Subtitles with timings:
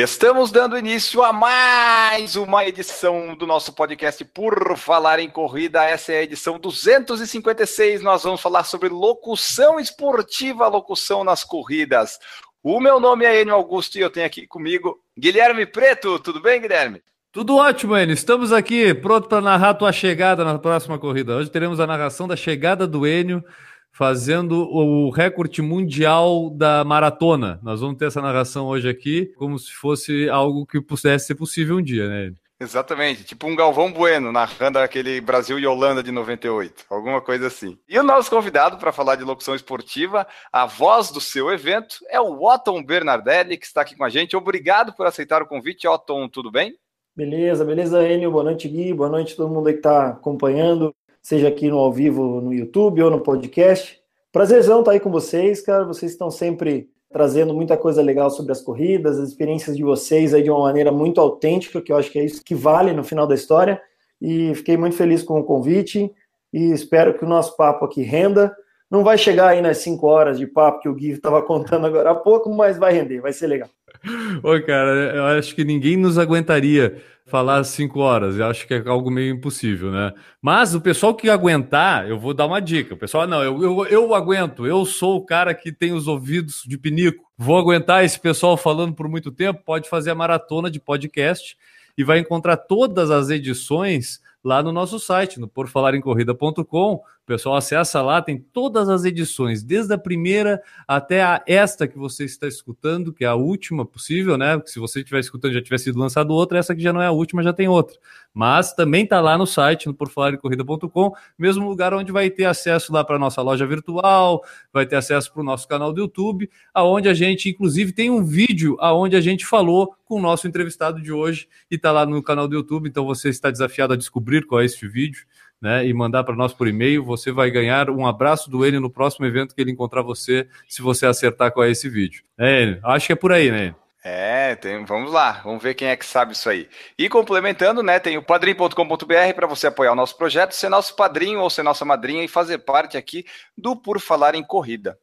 [0.00, 5.82] Estamos dando início a mais uma edição do nosso podcast Por Falar em Corrida.
[5.82, 8.00] Essa é a edição 256.
[8.00, 12.16] Nós vamos falar sobre locução esportiva, locução nas corridas.
[12.62, 16.20] O meu nome é Enio Augusto e eu tenho aqui comigo Guilherme Preto.
[16.20, 17.02] Tudo bem, Guilherme?
[17.32, 18.14] Tudo ótimo, Enio.
[18.14, 21.34] Estamos aqui pronto para narrar a tua chegada na próxima corrida.
[21.34, 23.42] Hoje teremos a narração da chegada do Enio
[23.92, 27.58] fazendo o recorde mundial da maratona.
[27.62, 31.76] Nós vamos ter essa narração hoje aqui, como se fosse algo que pudesse ser possível
[31.76, 32.32] um dia, né?
[32.60, 37.78] Exatamente, tipo um Galvão Bueno narrando aquele Brasil e Holanda de 98, alguma coisa assim.
[37.88, 42.20] E o nosso convidado para falar de locução esportiva, a voz do seu evento, é
[42.20, 44.36] o Otton Bernardelli, que está aqui com a gente.
[44.36, 46.74] Obrigado por aceitar o convite, Otton, tudo bem?
[47.14, 48.32] Beleza, beleza, Enio.
[48.32, 48.92] Boa noite, Gui.
[48.92, 50.92] Boa noite a todo mundo aí que está acompanhando
[51.28, 54.00] seja aqui no ao vivo no YouTube ou no podcast.
[54.32, 55.84] Prazerzão estar aí com vocês, cara.
[55.84, 60.42] Vocês estão sempre trazendo muita coisa legal sobre as corridas, as experiências de vocês aí
[60.42, 63.26] de uma maneira muito autêntica, que eu acho que é isso que vale no final
[63.26, 63.78] da história.
[64.22, 66.10] E fiquei muito feliz com o convite
[66.50, 68.50] e espero que o nosso papo aqui renda.
[68.90, 72.12] Não vai chegar aí nas 5 horas de papo que o Gui estava contando agora
[72.12, 73.68] há pouco, mas vai render, vai ser legal.
[74.42, 78.36] Oi, cara, eu acho que ninguém nos aguentaria falar cinco horas.
[78.36, 80.12] Eu acho que é algo meio impossível, né?
[80.40, 82.94] Mas o pessoal que aguentar, eu vou dar uma dica.
[82.94, 84.66] O pessoal, não, eu, eu, eu aguento.
[84.66, 87.24] Eu sou o cara que tem os ouvidos de pinico.
[87.36, 89.62] Vou aguentar esse pessoal falando por muito tempo.
[89.64, 91.56] Pode fazer a maratona de podcast
[91.96, 96.94] e vai encontrar todas as edições lá no nosso site, no porfalaremcorrida.com.
[96.94, 101.98] O pessoal acessa lá, tem todas as edições, desde a primeira até a esta que
[101.98, 104.60] você está escutando, que é a última possível, né?
[104.64, 107.12] Se você estiver escutando já tivesse sido lançado outra, essa que já não é a
[107.12, 107.98] última, já tem outra.
[108.32, 113.04] Mas também está lá no site, no porfalaremcorrida.com, mesmo lugar onde vai ter acesso lá
[113.04, 117.10] para a nossa loja virtual, vai ter acesso para o nosso canal do YouTube, aonde
[117.10, 121.12] a gente, inclusive, tem um vídeo aonde a gente falou com o nosso entrevistado de
[121.12, 124.60] hoje e está lá no canal do YouTube, então você está desafiado a descobrir qual
[124.60, 125.26] é este vídeo
[125.60, 128.90] né, e mandar para nós por e-mail, você vai ganhar um abraço do Enio no
[128.90, 132.22] próximo evento que ele encontrar você, se você acertar qual é esse vídeo.
[132.38, 133.74] É, Enio, acho que é por aí, né?
[134.04, 136.68] É, tem, vamos lá, vamos ver quem é que sabe isso aí.
[136.96, 141.40] E complementando, né, tem o padrim.com.br para você apoiar o nosso projeto, ser nosso padrinho
[141.40, 144.98] ou ser nossa madrinha e fazer parte aqui do Por Falar em Corrida.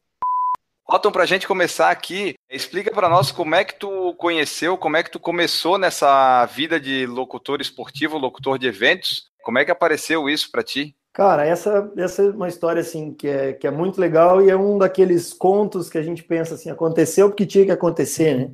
[0.88, 4.96] Otton, para a gente começar aqui, explica para nós como é que tu conheceu, como
[4.96, 9.72] é que tu começou nessa vida de locutor esportivo, locutor de eventos, como é que
[9.72, 10.94] apareceu isso para ti?
[11.12, 14.56] Cara, essa, essa é uma história assim que é, que é muito legal e é
[14.56, 18.50] um daqueles contos que a gente pensa assim, aconteceu porque tinha que acontecer, né?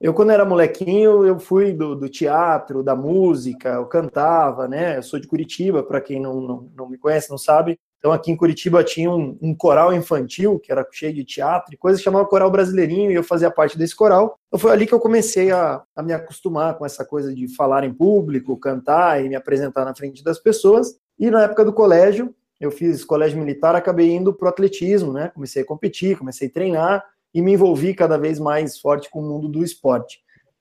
[0.00, 4.96] Eu, quando era molequinho, eu fui do, do teatro, da música, eu cantava, né?
[4.96, 7.78] Eu sou de Curitiba, para quem não, não, não me conhece, não sabe.
[8.04, 11.76] Então, aqui em Curitiba tinha um, um, coral infantil, que era cheio de teatro e
[11.78, 14.38] coisa, chamava Coral Brasileirinho, e eu fazia parte desse coral.
[14.46, 17.82] Então, foi ali que eu comecei a, a, me acostumar com essa coisa de falar
[17.82, 20.98] em público, cantar e me apresentar na frente das pessoas.
[21.18, 25.30] E na época do colégio, eu fiz colégio militar, acabei indo para o atletismo, né?
[25.34, 29.26] Comecei a competir, comecei a treinar e me envolvi cada vez mais forte com o
[29.26, 30.18] mundo do esporte.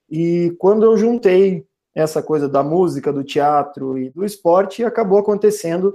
[0.10, 5.94] E quando eu juntei essa coisa da música, do teatro e do esporte, acabou acontecendo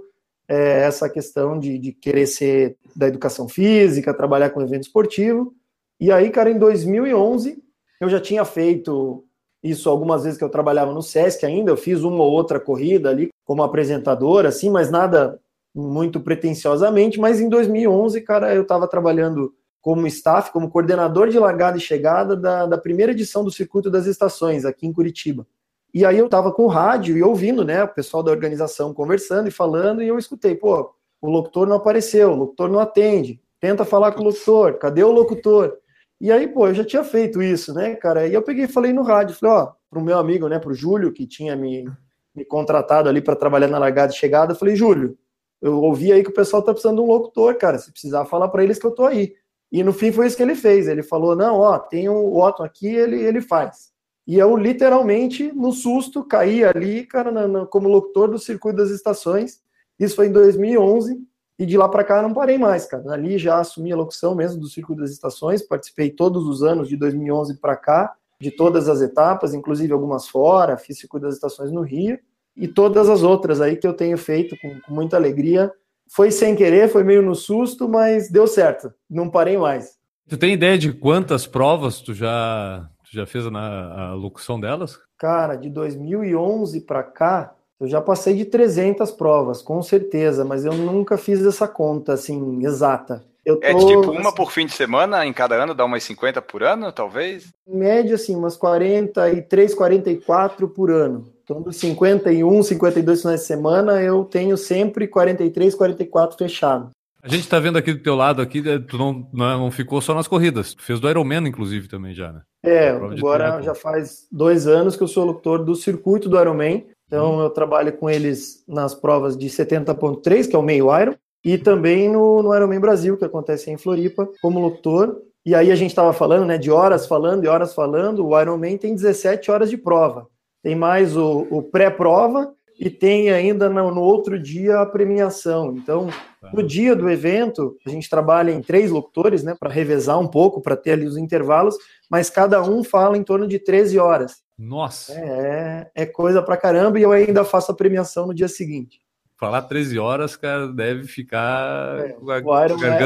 [0.48, 5.54] é, essa questão de, de querer ser da educação física, trabalhar com evento esportivo.
[6.00, 7.62] E aí, cara, em 2011,
[8.00, 9.24] eu já tinha feito
[9.62, 13.10] isso algumas vezes que eu trabalhava no SESC ainda, eu fiz uma ou outra corrida
[13.10, 15.40] ali como apresentadora, assim, mas nada
[15.74, 21.76] muito pretensiosamente, mas em 2011, cara, eu estava trabalhando como staff, como coordenador de largada
[21.76, 25.46] e chegada da, da primeira edição do Circuito das Estações, aqui em Curitiba.
[25.92, 29.48] E aí eu estava com o rádio e ouvindo, né, o pessoal da organização conversando
[29.48, 33.84] e falando, e eu escutei, pô, o locutor não apareceu, o locutor não atende, tenta
[33.84, 35.78] falar com o locutor, cadê o locutor?
[36.20, 38.26] E aí, pô, eu já tinha feito isso, né, cara?
[38.26, 41.12] E eu peguei e falei no rádio, falei, ó, pro meu amigo, né, pro Júlio,
[41.12, 41.88] que tinha me,
[42.34, 45.16] me contratado ali para trabalhar na largada e chegada, falei, Júlio,
[45.60, 48.48] eu ouvi aí que o pessoal tá precisando de um locutor, cara, se precisar falar
[48.48, 49.34] para eles que eu tô aí.
[49.70, 52.64] E no fim foi isso que ele fez, ele falou, não, ó, tem o Otton
[52.64, 53.92] aqui, ele, ele faz.
[54.28, 58.90] E eu literalmente, no susto, caí ali, cara, na, na, como locutor do Circuito das
[58.90, 59.62] Estações.
[59.98, 61.18] Isso foi em 2011
[61.58, 63.10] e de lá para cá não parei mais, cara.
[63.10, 66.96] Ali já assumi a locução mesmo do Circuito das Estações, participei todos os anos de
[66.98, 71.80] 2011 para cá, de todas as etapas, inclusive algumas fora, fiz Circuito das Estações no
[71.80, 72.18] Rio
[72.54, 75.72] e todas as outras aí que eu tenho feito com, com muita alegria
[76.06, 78.92] foi sem querer, foi meio no susto, mas deu certo.
[79.08, 79.96] Não parei mais.
[80.28, 84.98] Tu tem ideia de quantas provas tu já, tu já fez na a locução delas?
[85.16, 90.72] Cara, de 2011 para cá, eu já passei de 300 provas, com certeza, mas eu
[90.72, 93.24] nunca fiz essa conta assim exata.
[93.44, 96.62] Tô, é tipo uma por fim de semana em cada ano, dá umas 50 por
[96.62, 97.48] ano, talvez?
[97.66, 101.32] Em média, assim, umas 43, 44 por ano.
[101.42, 106.90] Então, dos 51, 52 finais de semana, eu tenho sempre 43, 44 fechado.
[107.22, 110.14] A gente está vendo aqui do teu lado aqui, né, tu não, não ficou só
[110.14, 112.42] nas corridas, tu fez do Ironman, inclusive, também já, né?
[112.62, 117.38] É, agora já faz dois anos que eu sou locutor do circuito do Ironman, então
[117.38, 117.40] hum.
[117.40, 122.08] eu trabalho com eles nas provas de 70.3, que é o meio Iron, e também
[122.08, 125.20] no, no Ironman Brasil, que acontece em Floripa, como locutor.
[125.46, 128.76] E aí a gente estava falando, né, de horas falando e horas falando, o Ironman
[128.76, 130.26] tem 17 horas de prova.
[130.62, 135.74] Tem mais o, o pré-prova e tem ainda no, no, outro dia a premiação.
[135.76, 136.08] Então,
[136.40, 136.50] tá.
[136.52, 140.60] no dia do evento, a gente trabalha em três locutores, né, para revezar um pouco,
[140.60, 141.76] para ter ali os intervalos,
[142.08, 144.36] mas cada um fala em torno de 13 horas.
[144.56, 145.12] Nossa!
[145.12, 149.00] É, é coisa para caramba e eu ainda faço a premiação no dia seguinte
[149.38, 152.00] falar 13 horas, cara, deve ficar.
[152.00, 153.04] É, o Iron é,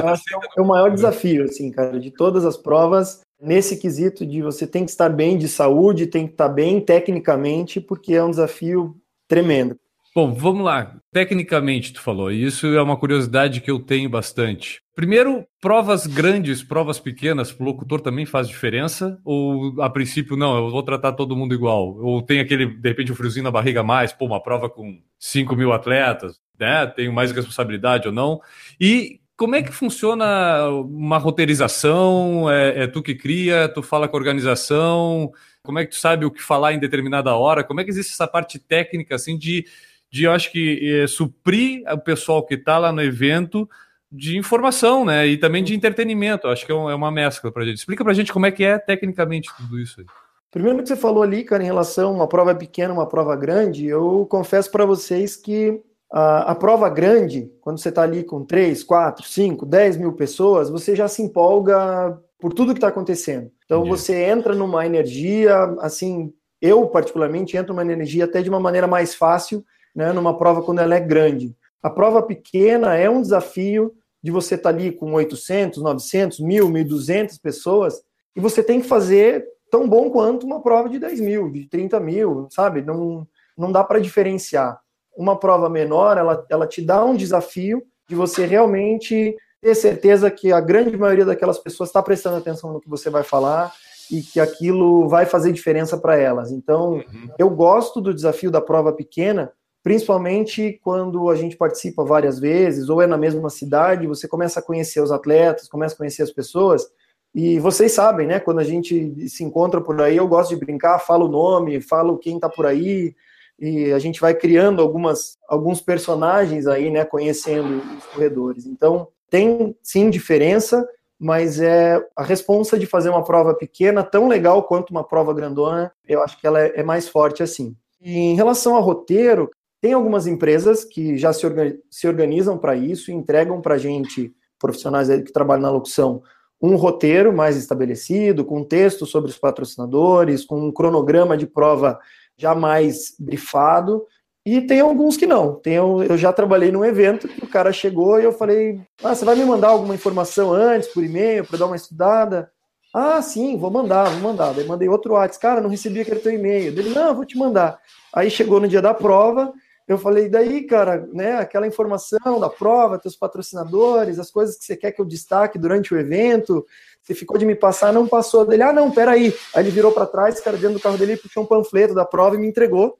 [0.57, 4.85] é o maior desafio, assim, cara, de todas as provas, nesse quesito de você tem
[4.85, 8.97] que estar bem de saúde, tem que estar bem tecnicamente, porque é um desafio
[9.33, 9.79] tremendo.
[10.15, 10.95] Bom, vamos lá.
[11.11, 14.83] Tecnicamente, tu falou, e isso é uma curiosidade que eu tenho bastante.
[14.95, 19.19] Primeiro, provas grandes, provas pequenas, para o locutor também faz diferença?
[19.25, 21.97] Ou a princípio, não, eu vou tratar todo mundo igual?
[21.97, 25.01] Ou tem aquele, de repente, um friozinho na barriga a mais, pô, uma prova com
[25.19, 26.87] 5 mil atletas, né?
[26.89, 28.39] Tenho mais responsabilidade ou não?
[28.79, 32.51] E como é que funciona uma roteirização?
[32.51, 35.33] É, é, tu que cria, tu fala com a organização?
[35.65, 37.63] Como é que tu sabe o que falar em determinada hora?
[37.63, 39.65] Como é que existe essa parte técnica, assim, de,
[40.11, 43.69] de eu acho que é, suprir o pessoal que está lá no evento
[44.11, 45.27] de informação, né?
[45.27, 46.49] E também de entretenimento.
[46.49, 47.79] Acho que é, é uma mescla para gente.
[47.79, 50.07] Explica para gente como é que é tecnicamente tudo isso aí.
[50.51, 53.87] Primeiro que você falou ali, cara, em relação a uma prova pequena, uma prova grande,
[53.87, 55.81] eu confesso para vocês que
[56.13, 60.69] a, a, prova grande, quando você está ali com 3, 4, 5, 10 mil pessoas,
[60.69, 63.53] você já se empolga por tudo que está acontecendo.
[63.65, 63.97] Então Entendi.
[63.97, 69.15] você entra numa energia, assim, eu particularmente entro numa energia até de uma maneira mais
[69.15, 71.55] fácil, né, numa prova quando ela é grande.
[71.81, 76.69] A prova pequena é um desafio, de você estar tá ali com 800, 900, 1.000,
[76.69, 78.03] 1.200 pessoas,
[78.35, 82.01] e você tem que fazer tão bom quanto uma prova de 10 mil, de 30
[82.01, 82.83] mil, sabe?
[82.83, 84.81] Não, não dá para diferenciar.
[85.17, 90.53] Uma prova menor, ela, ela te dá um desafio de você realmente ter certeza que
[90.53, 93.73] a grande maioria daquelas pessoas está prestando atenção no que você vai falar
[94.11, 96.51] e que aquilo vai fazer diferença para elas.
[96.51, 97.29] Então, uhum.
[97.39, 103.01] eu gosto do desafio da prova pequena, principalmente quando a gente participa várias vezes, ou
[103.01, 106.85] é na mesma cidade, você começa a conhecer os atletas, começa a conhecer as pessoas,
[107.33, 110.99] e vocês sabem, né, quando a gente se encontra por aí, eu gosto de brincar,
[110.99, 113.15] falo o nome, falo quem tá por aí,
[113.59, 118.67] e a gente vai criando algumas, alguns personagens aí, né, conhecendo os corredores.
[118.67, 120.87] Então, tem sim diferença,
[121.19, 125.91] mas é a responsa de fazer uma prova pequena, tão legal quanto uma prova grandona,
[126.07, 127.75] eu acho que ela é, é mais forte assim.
[127.99, 129.51] E em relação ao roteiro,
[129.81, 131.47] tem algumas empresas que já se,
[131.91, 136.23] se organizam para isso e entregam para a gente, profissionais que trabalham na locução,
[136.61, 141.99] um roteiro mais estabelecido, com texto sobre os patrocinadores, com um cronograma de prova
[142.37, 144.05] já mais brifado.
[144.45, 145.55] E tem alguns que não.
[145.55, 149.25] Tem, eu já trabalhei num evento que o cara chegou e eu falei: Ah, você
[149.25, 152.51] vai me mandar alguma informação antes, por e-mail, para dar uma estudada?
[152.95, 154.53] Ah, sim, vou mandar, vou mandar.
[154.53, 156.79] Daí mandei outro WhatsApp, cara, não recebi aquele teu e-mail.
[156.79, 157.79] Ele, não, vou te mandar.
[158.13, 159.53] Aí chegou no dia da prova,
[159.89, 164.77] eu falei, daí, cara, né, aquela informação da prova, teus patrocinadores, as coisas que você
[164.77, 166.67] quer que eu destaque durante o evento,
[167.03, 168.63] você ficou de me passar, não passou dele.
[168.63, 169.35] Ah, não, peraí.
[169.55, 172.37] Aí ele virou para trás, cara, dentro do carro dele, puxou um panfleto da prova
[172.37, 172.99] e me entregou.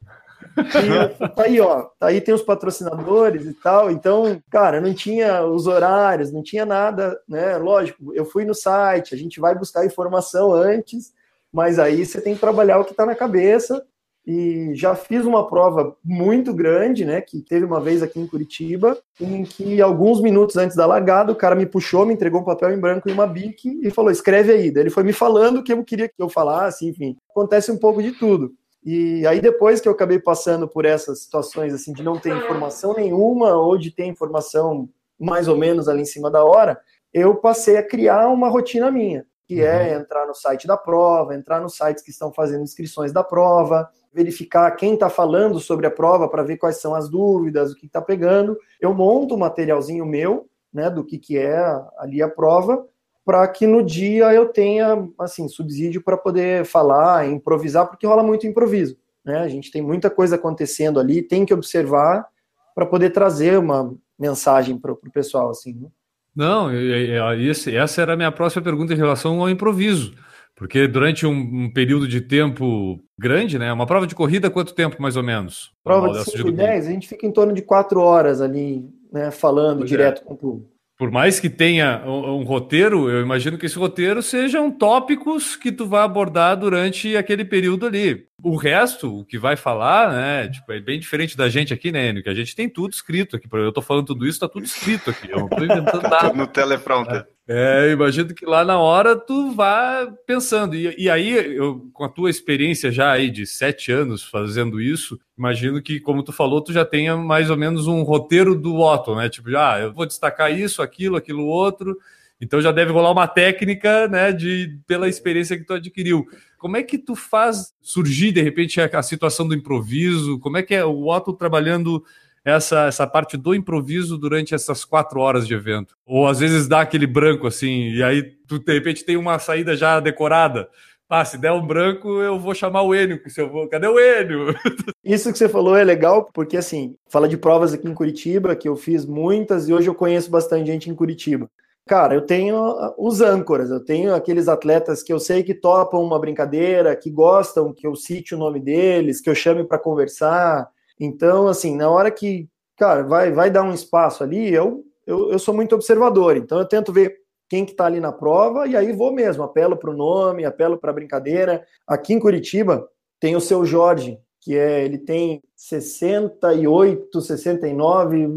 [1.37, 3.91] Aí, ó, aí tem os patrocinadores e tal.
[3.91, 7.57] Então, cara, não tinha os horários, não tinha nada, né?
[7.57, 11.13] Lógico, eu fui no site, a gente vai buscar informação antes,
[11.53, 13.85] mas aí você tem que trabalhar o que tá na cabeça
[14.27, 18.97] e já fiz uma prova muito grande, né, que teve uma vez aqui em Curitiba,
[19.21, 22.73] em que alguns minutos antes da largada, o cara me puxou, me entregou um papel
[22.73, 24.71] em branco e uma bique e falou: "Escreve aí".
[24.71, 27.17] Daí ele foi me falando o que eu queria que eu falasse, enfim.
[27.31, 28.55] Acontece um pouco de tudo.
[28.85, 32.95] E aí depois que eu acabei passando por essas situações assim de não ter informação
[32.95, 36.81] nenhuma ou de ter informação mais ou menos ali em cima da hora,
[37.15, 39.25] eu passei a criar uma rotina minha.
[39.47, 43.23] que é entrar no site da prova, entrar nos sites que estão fazendo inscrições da
[43.23, 47.77] prova, verificar quem está falando sobre a prova para ver quais são as dúvidas, o
[47.77, 48.57] que está pegando.
[48.81, 51.59] Eu monto um materialzinho meu, né, do que, que é
[51.99, 52.87] ali a prova,
[53.25, 58.47] para que no dia eu tenha assim subsídio para poder falar, improvisar, porque rola muito
[58.47, 58.97] improviso.
[59.25, 59.39] Né?
[59.39, 62.27] A gente tem muita coisa acontecendo ali, tem que observar
[62.75, 65.51] para poder trazer uma mensagem para o pessoal.
[65.51, 65.89] Assim, né?
[66.35, 70.15] Não, essa era a minha próxima pergunta em relação ao improviso.
[70.55, 73.73] Porque durante um, um, período de tempo grande, né?
[73.73, 75.73] Uma prova de corrida, quanto tempo mais ou menos?
[75.83, 79.31] Prova de 5 e 10, a gente fica em torno de 4 horas ali, né?
[79.31, 80.25] Falando pois direto é.
[80.25, 84.23] com o público por mais que tenha um, um, roteiro, eu imagino que esse roteiro
[84.23, 88.27] sejam tópicos que tu vai abordar durante aquele período ali.
[88.43, 92.09] O resto, o que vai falar, né, tipo, é bem diferente da gente aqui, né,
[92.09, 93.47] Enio, que a gente tem tudo escrito aqui.
[93.53, 95.31] Eu tô falando tudo isso, tá tudo escrito aqui.
[95.31, 96.33] Eu não tô inventando nada.
[96.33, 97.27] no teleprompter.
[97.47, 100.75] É, imagino que lá na hora tu vá pensando.
[100.75, 105.19] E, e aí, eu, com a tua experiência já aí de sete anos fazendo isso,
[105.37, 109.15] imagino que, como tu falou, tu já tenha mais ou menos um roteiro do Otto,
[109.15, 109.29] né?
[109.29, 111.97] Tipo, ah, eu vou destacar isso, aquilo, aquilo outro.
[112.43, 116.27] Então já deve rolar uma técnica, né, de pela experiência que tu adquiriu.
[116.59, 120.41] Como é que tu faz surgir de repente a, a situação do improviso?
[120.41, 122.03] Como é que é o Otto trabalhando
[122.45, 125.97] essa, essa parte do improviso durante essas quatro horas de evento?
[126.05, 129.77] Ou às vezes dá aquele branco assim, e aí tu de repente tem uma saída
[129.77, 130.69] já decorada.
[131.09, 133.21] Ah, se der um branco, eu vou chamar o Enio.
[133.29, 133.69] Se eu vou...
[133.69, 134.47] Cadê o Enio?
[135.05, 138.67] Isso que você falou é legal, porque assim, fala de provas aqui em Curitiba, que
[138.67, 141.49] eu fiz muitas e hoje eu conheço bastante gente em Curitiba.
[141.87, 142.57] Cara, eu tenho
[142.97, 147.73] os âncoras, eu tenho aqueles atletas que eu sei que topam uma brincadeira, que gostam
[147.73, 152.13] que eu cite o nome deles, que eu chame para conversar, então, assim, na hora
[152.13, 156.59] que, cara, vai, vai dar um espaço ali, eu, eu, eu sou muito observador, então
[156.59, 157.17] eu tento ver
[157.49, 160.79] quem que tá ali na prova e aí vou mesmo, apelo para o nome, apelo
[160.79, 161.65] para a brincadeira.
[161.87, 162.89] Aqui em Curitiba
[163.21, 168.29] tem o seu Jorge, que é, ele tem 68, 69.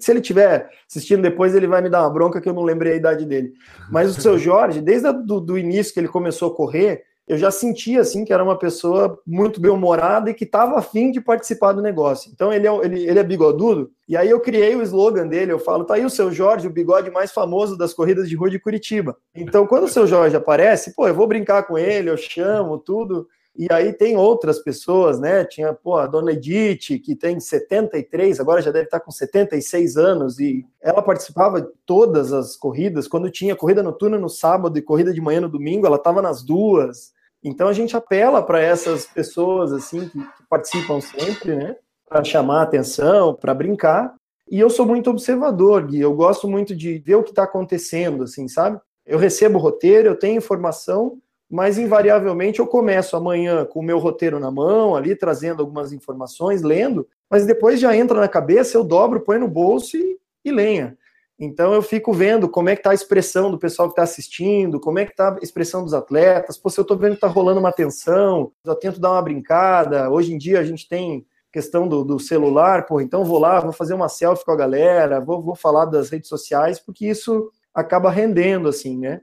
[0.00, 2.94] Se ele tiver assistindo depois, ele vai me dar uma bronca que eu não lembrei
[2.94, 3.52] a idade dele.
[3.90, 7.38] Mas o seu Jorge, desde o do, do início que ele começou a correr, eu
[7.38, 11.70] já sentia assim que era uma pessoa muito bem-humorada e que estava afim de participar
[11.70, 12.28] do negócio.
[12.34, 15.60] Então ele é, ele, ele é bigodudo, e aí eu criei o slogan dele, eu
[15.60, 18.58] falo, tá aí o seu Jorge, o bigode mais famoso das corridas de rua de
[18.58, 19.16] Curitiba.
[19.32, 23.28] Então quando o seu Jorge aparece, pô, eu vou brincar com ele, eu chamo, tudo.
[23.56, 25.44] E aí tem outras pessoas, né?
[25.44, 30.38] Tinha pô, a dona Edith, que tem 73, agora já deve estar com 76 anos,
[30.38, 33.08] e ela participava de todas as corridas.
[33.08, 36.42] Quando tinha corrida noturna no sábado e corrida de manhã no domingo, ela estava nas
[36.42, 37.12] duas.
[37.42, 41.76] Então a gente apela para essas pessoas assim que, que participam sempre, né?
[42.08, 44.14] Para chamar atenção, para brincar.
[44.50, 46.00] E eu sou muito observador, Gui.
[46.00, 48.80] Eu gosto muito de ver o que está acontecendo, assim, sabe?
[49.06, 51.18] Eu recebo o roteiro, eu tenho informação,
[51.50, 56.62] mas invariavelmente eu começo amanhã com o meu roteiro na mão, ali trazendo algumas informações,
[56.62, 60.96] lendo, mas depois já entra na cabeça, eu dobro, põe no bolso e, e lenha.
[61.38, 64.78] Então eu fico vendo como é que está a expressão do pessoal que está assistindo,
[64.78, 66.58] como é que está a expressão dos atletas.
[66.58, 70.10] Pô, se eu estou vendo que está rolando uma tensão, eu tento dar uma brincada.
[70.10, 73.72] Hoje em dia a gente tem questão do, do, celular, pô, então vou lá, vou
[73.72, 78.10] fazer uma selfie com a galera, vou, vou falar das redes sociais, porque isso acaba
[78.10, 79.20] rendendo, assim, né?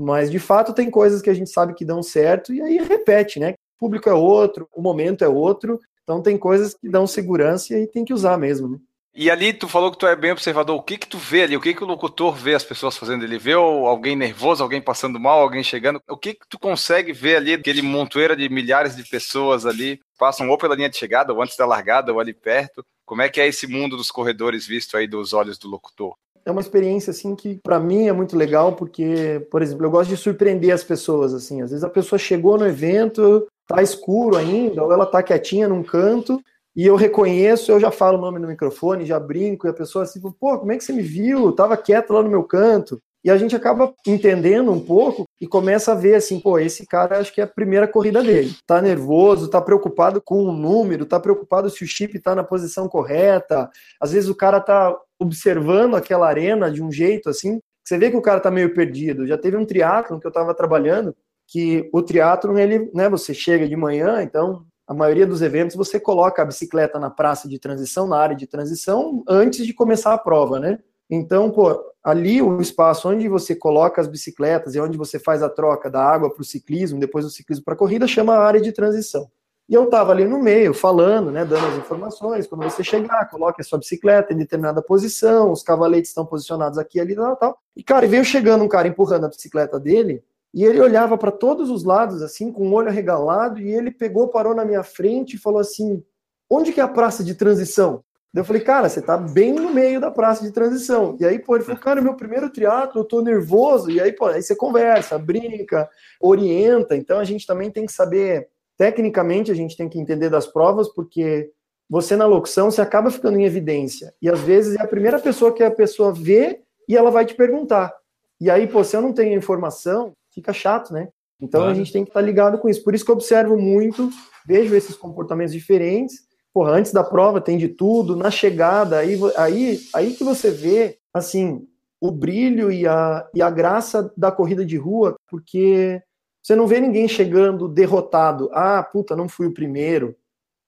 [0.00, 3.40] Mas de fato tem coisas que a gente sabe que dão certo e aí repete,
[3.40, 3.54] né?
[3.76, 7.76] O público é outro, o momento é outro, então tem coisas que dão segurança e
[7.78, 8.78] aí tem que usar mesmo, né?
[9.12, 10.76] E ali tu falou que tu é bem observador.
[10.76, 11.56] O que que tu vê ali?
[11.56, 13.24] O que que o locutor vê as pessoas fazendo?
[13.24, 16.00] Ele vê alguém nervoso, alguém passando mal, alguém chegando?
[16.08, 17.54] O que que tu consegue ver ali?
[17.54, 21.56] Aquele montoeira de milhares de pessoas ali passam ou pela linha de chegada, ou antes
[21.56, 22.86] da largada, ou ali perto.
[23.04, 26.14] Como é que é esse mundo dos corredores visto aí dos olhos do locutor?
[26.48, 30.08] É uma experiência assim que para mim é muito legal porque, por exemplo, eu gosto
[30.08, 31.60] de surpreender as pessoas assim.
[31.60, 35.82] Às vezes a pessoa chegou no evento, tá escuro ainda, ou ela tá quietinha num
[35.82, 36.40] canto
[36.74, 40.04] e eu reconheço, eu já falo o nome no microfone, já brinco, e a pessoa
[40.04, 41.52] assim, pô, como é que você me viu?
[41.52, 42.98] Tava quieto lá no meu canto.
[43.28, 47.18] E a gente acaba entendendo um pouco e começa a ver assim, pô, esse cara
[47.18, 48.56] acho que é a primeira corrida dele.
[48.66, 52.88] Tá nervoso, tá preocupado com o número, tá preocupado se o chip tá na posição
[52.88, 53.68] correta.
[54.00, 58.16] Às vezes o cara tá observando aquela arena de um jeito assim, você vê que
[58.16, 59.26] o cara tá meio perdido.
[59.26, 61.14] Já teve um triatlon que eu tava trabalhando,
[61.46, 66.00] que o triatlon ele, né, você chega de manhã, então a maioria dos eventos você
[66.00, 70.18] coloca a bicicleta na praça de transição, na área de transição, antes de começar a
[70.18, 70.78] prova, né?
[71.10, 75.48] Então, pô, ali o espaço onde você coloca as bicicletas e onde você faz a
[75.48, 78.60] troca da água para o ciclismo, depois do ciclismo para a corrida, chama a área
[78.60, 79.30] de transição.
[79.68, 82.46] E eu estava ali no meio, falando, né, dando as informações.
[82.46, 86.98] Quando você chegar, coloque a sua bicicleta em determinada posição, os cavaletes estão posicionados aqui,
[86.98, 87.58] ali, tal, tal.
[87.76, 90.24] E, cara, veio chegando um cara empurrando a bicicleta dele,
[90.54, 94.28] e ele olhava para todos os lados, assim, com o olho arregalado, e ele pegou,
[94.28, 96.02] parou na minha frente e falou assim:
[96.50, 98.02] onde que é a praça de transição?
[98.34, 101.16] Eu falei, cara, você tá bem no meio da praça de transição.
[101.18, 103.90] E aí, pô, ele falou, cara, meu primeiro triatlo, eu tô nervoso.
[103.90, 105.88] E aí, pô, aí você conversa, brinca,
[106.20, 106.94] orienta.
[106.94, 110.88] Então a gente também tem que saber, tecnicamente, a gente tem que entender das provas,
[110.88, 111.50] porque
[111.88, 114.14] você na locução, você acaba ficando em evidência.
[114.20, 117.34] E às vezes é a primeira pessoa que a pessoa vê e ela vai te
[117.34, 117.94] perguntar.
[118.38, 121.08] E aí, pô, se eu não tenho informação, fica chato, né?
[121.40, 122.84] Então a gente tem que estar tá ligado com isso.
[122.84, 124.10] Por isso que eu observo muito,
[124.46, 129.80] vejo esses comportamentos diferentes porra, antes da prova tem de tudo, na chegada, aí, aí,
[129.94, 131.66] aí que você vê, assim,
[132.00, 136.02] o brilho e a, e a graça da corrida de rua, porque
[136.42, 138.48] você não vê ninguém chegando derrotado.
[138.52, 140.16] Ah, puta, não fui o primeiro.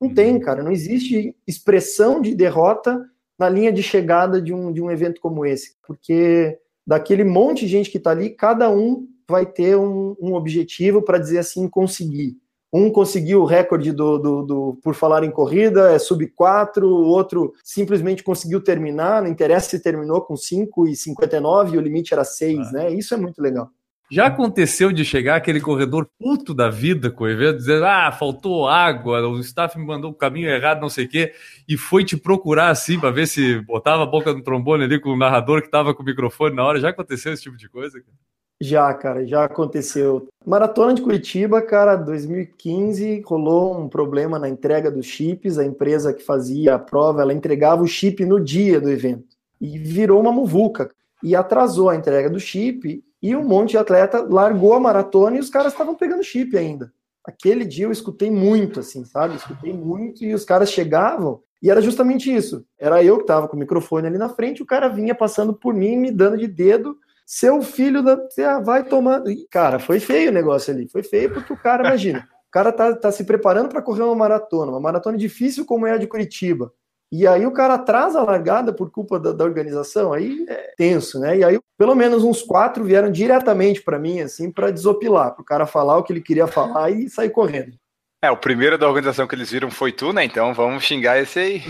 [0.00, 0.14] Não uhum.
[0.14, 3.02] tem, cara, não existe expressão de derrota
[3.38, 7.68] na linha de chegada de um, de um evento como esse, porque daquele monte de
[7.68, 12.37] gente que está ali, cada um vai ter um, um objetivo para dizer assim, conseguir.
[12.72, 17.06] Um conseguiu o recorde do, do, do, por falar em corrida, é sub 4, o
[17.06, 22.14] outro simplesmente conseguiu terminar, não interessa se terminou com 5 e 59 e o limite
[22.14, 22.72] era 6, ah.
[22.72, 22.90] né?
[22.92, 23.70] Isso é muito legal.
[24.12, 28.68] Já aconteceu de chegar aquele corredor puto da vida com o evento, dizer, ah, faltou
[28.68, 31.32] água, o staff me mandou o caminho errado, não sei o quê,
[31.68, 35.10] e foi te procurar assim para ver se botava a boca no trombone ali com
[35.10, 36.80] o narrador que estava com o microfone na hora.
[36.80, 38.00] Já aconteceu esse tipo de coisa?
[38.00, 38.29] Cara?
[38.62, 40.28] Já, cara, já aconteceu.
[40.44, 45.58] Maratona de Curitiba, cara, 2015, rolou um problema na entrega dos chips.
[45.58, 49.24] A empresa que fazia a prova, ela entregava o chip no dia do evento.
[49.58, 50.90] E virou uma muvuca.
[51.22, 53.02] E atrasou a entrega do chip.
[53.22, 56.92] E um monte de atleta largou a maratona e os caras estavam pegando chip ainda.
[57.24, 59.36] Aquele dia eu escutei muito, assim, sabe?
[59.36, 61.40] Escutei muito e os caras chegavam.
[61.62, 62.64] E era justamente isso.
[62.78, 65.72] Era eu que estava com o microfone ali na frente, o cara vinha passando por
[65.74, 66.96] mim, me dando de dedo
[67.30, 68.18] seu filho da.
[68.60, 69.22] vai tomar.
[69.52, 70.88] Cara, foi feio o negócio ali.
[70.88, 74.16] Foi feio porque o cara, imagina, o cara tá, tá se preparando para correr uma
[74.16, 76.72] maratona, uma maratona difícil como é a de Curitiba.
[77.12, 81.20] E aí o cara atrasa a largada por culpa da, da organização, aí é tenso,
[81.20, 81.38] né?
[81.38, 85.45] E aí pelo menos uns quatro vieram diretamente para mim, assim, para desopilar, para o
[85.45, 87.76] cara falar o que ele queria falar e sair correndo.
[88.23, 90.23] É, o primeiro da organização que eles viram foi tu, né?
[90.23, 91.63] Então vamos xingar esse aí.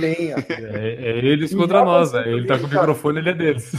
[0.48, 2.24] É, é eles contra nós, né?
[2.26, 3.70] Ele tá com o microfone, ele é deles.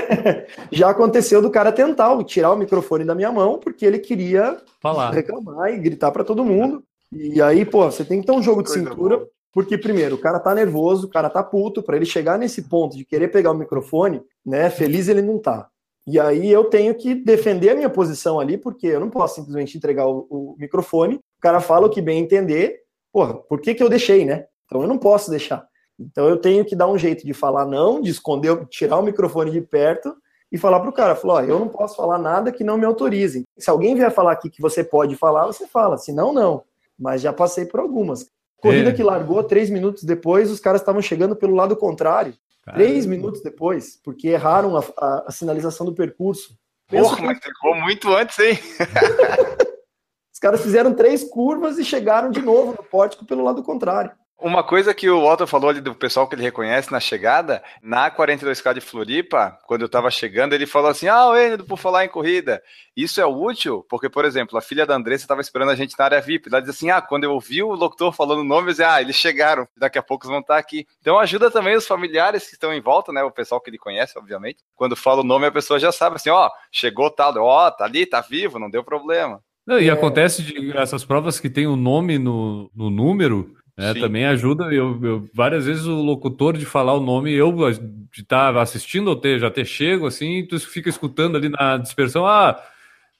[0.72, 5.10] Já aconteceu do cara tentar tirar o microfone da minha mão, porque ele queria Falar.
[5.10, 6.82] reclamar e gritar para todo mundo.
[7.12, 9.28] E aí, pô, você tem que ter um jogo de cintura, boa.
[9.52, 12.96] porque primeiro, o cara tá nervoso, o cara tá puto, para ele chegar nesse ponto
[12.96, 14.70] de querer pegar o microfone, né?
[14.70, 15.68] Feliz ele não tá.
[16.10, 19.76] E aí eu tenho que defender a minha posição ali, porque eu não posso simplesmente
[19.76, 22.80] entregar o, o microfone, o cara fala o que bem entender,
[23.12, 24.46] porra, por que, que eu deixei, né?
[24.66, 25.64] Então eu não posso deixar.
[25.96, 29.52] Então eu tenho que dar um jeito de falar não, de esconder, tirar o microfone
[29.52, 30.12] de perto
[30.50, 33.44] e falar pro cara, falar, ó, eu não posso falar nada que não me autorize.
[33.56, 36.64] Se alguém vier falar aqui que você pode falar, você fala, se não, não.
[36.98, 38.26] Mas já passei por algumas.
[38.60, 38.92] Corrida é.
[38.92, 42.34] que largou, três minutos depois, os caras estavam chegando pelo lado contrário.
[42.62, 42.84] Caramba.
[42.84, 46.58] Três minutos depois, porque erraram a, a, a sinalização do percurso.
[46.88, 47.22] Porra, que...
[47.22, 48.58] mas ficou muito antes, hein?
[50.32, 54.12] Os caras fizeram três curvas e chegaram de novo no pórtico pelo lado contrário.
[54.40, 58.10] Uma coisa que o Walter falou ali do pessoal que ele reconhece na chegada, na
[58.10, 62.04] 42K de Floripa, quando eu tava chegando, ele falou assim: Ah, o Enido, por falar
[62.04, 62.62] em corrida,
[62.96, 63.84] isso é útil?
[63.88, 66.48] Porque, por exemplo, a filha da Andressa estava esperando a gente na área VIP.
[66.48, 69.00] Ela diz assim: Ah, quando eu ouvi o locutor falando o nome, eu disse, Ah,
[69.00, 70.86] eles chegaram, daqui a pouco eles vão estar aqui.
[71.00, 73.22] Então ajuda também os familiares que estão em volta, né?
[73.22, 74.64] O pessoal que ele conhece, obviamente.
[74.74, 77.70] Quando fala o nome, a pessoa já sabe assim: Ó, oh, chegou tal, ó, oh,
[77.70, 79.42] tá ali, tá vivo, não deu problema.
[79.66, 79.92] Não, e é...
[79.92, 84.98] acontece de essas provas que tem o nome no, no número é, também ajuda, eu,
[85.02, 87.52] eu, várias vezes o locutor de falar o nome, eu
[88.12, 91.76] de estar tá assistindo ou ter, já ter chego assim, tu fica escutando ali na
[91.76, 92.62] dispersão, ah,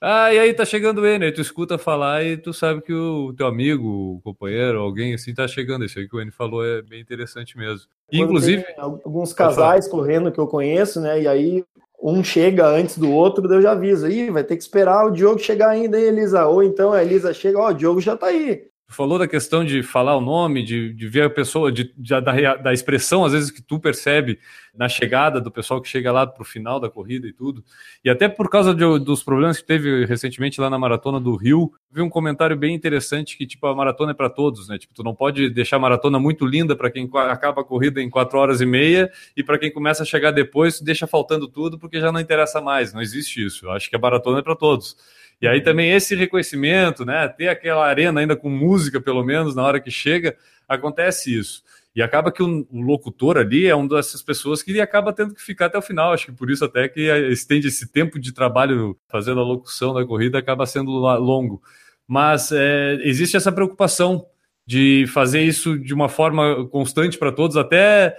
[0.03, 3.31] ah, e aí tá chegando ele, aí tu escuta falar e tu sabe que o
[3.37, 5.85] teu amigo, o companheiro, alguém assim tá chegando.
[5.85, 7.85] Isso aí que o N falou é bem interessante mesmo.
[8.11, 8.65] Inclusive.
[8.77, 11.21] alguns casais correndo que eu conheço, né?
[11.21, 11.63] E aí
[12.01, 14.07] um chega antes do outro, eu já aviso.
[14.07, 16.47] Ih, vai ter que esperar o Diogo chegar ainda, hein, Elisa?
[16.47, 19.63] Ou então a Elisa chega, ó, oh, o Diogo já tá aí falou da questão
[19.63, 23.31] de falar o nome, de, de ver a pessoa, de, de da, da, expressão, às
[23.31, 24.39] vezes, que tu percebe
[24.75, 27.63] na chegada do pessoal que chega lá para o final da corrida e tudo.
[28.03, 31.71] E até por causa de, dos problemas que teve recentemente lá na maratona do Rio,
[31.91, 34.77] vi um comentário bem interessante que, tipo, a maratona é para todos, né?
[34.77, 38.09] Tipo, tu não pode deixar a maratona muito linda para quem acaba a corrida em
[38.09, 41.99] quatro horas e meia e para quem começa a chegar depois, deixa faltando tudo porque
[41.99, 42.93] já não interessa mais.
[42.93, 43.65] Não existe isso.
[43.65, 44.95] Eu acho que a maratona é para todos.
[45.41, 47.27] E aí também esse reconhecimento, né?
[47.27, 51.63] Ter aquela arena ainda com música, pelo menos, na hora que chega, acontece isso.
[51.95, 55.65] E acaba que o, locutor ali é uma dessas pessoas que acaba tendo que ficar
[55.65, 56.13] até o final.
[56.13, 60.05] Acho que por isso até que estende esse tempo de trabalho fazendo a locução da
[60.05, 61.61] corrida acaba sendo longo.
[62.07, 64.25] Mas é, existe essa preocupação
[64.65, 68.17] de fazer isso de uma forma constante para todos, até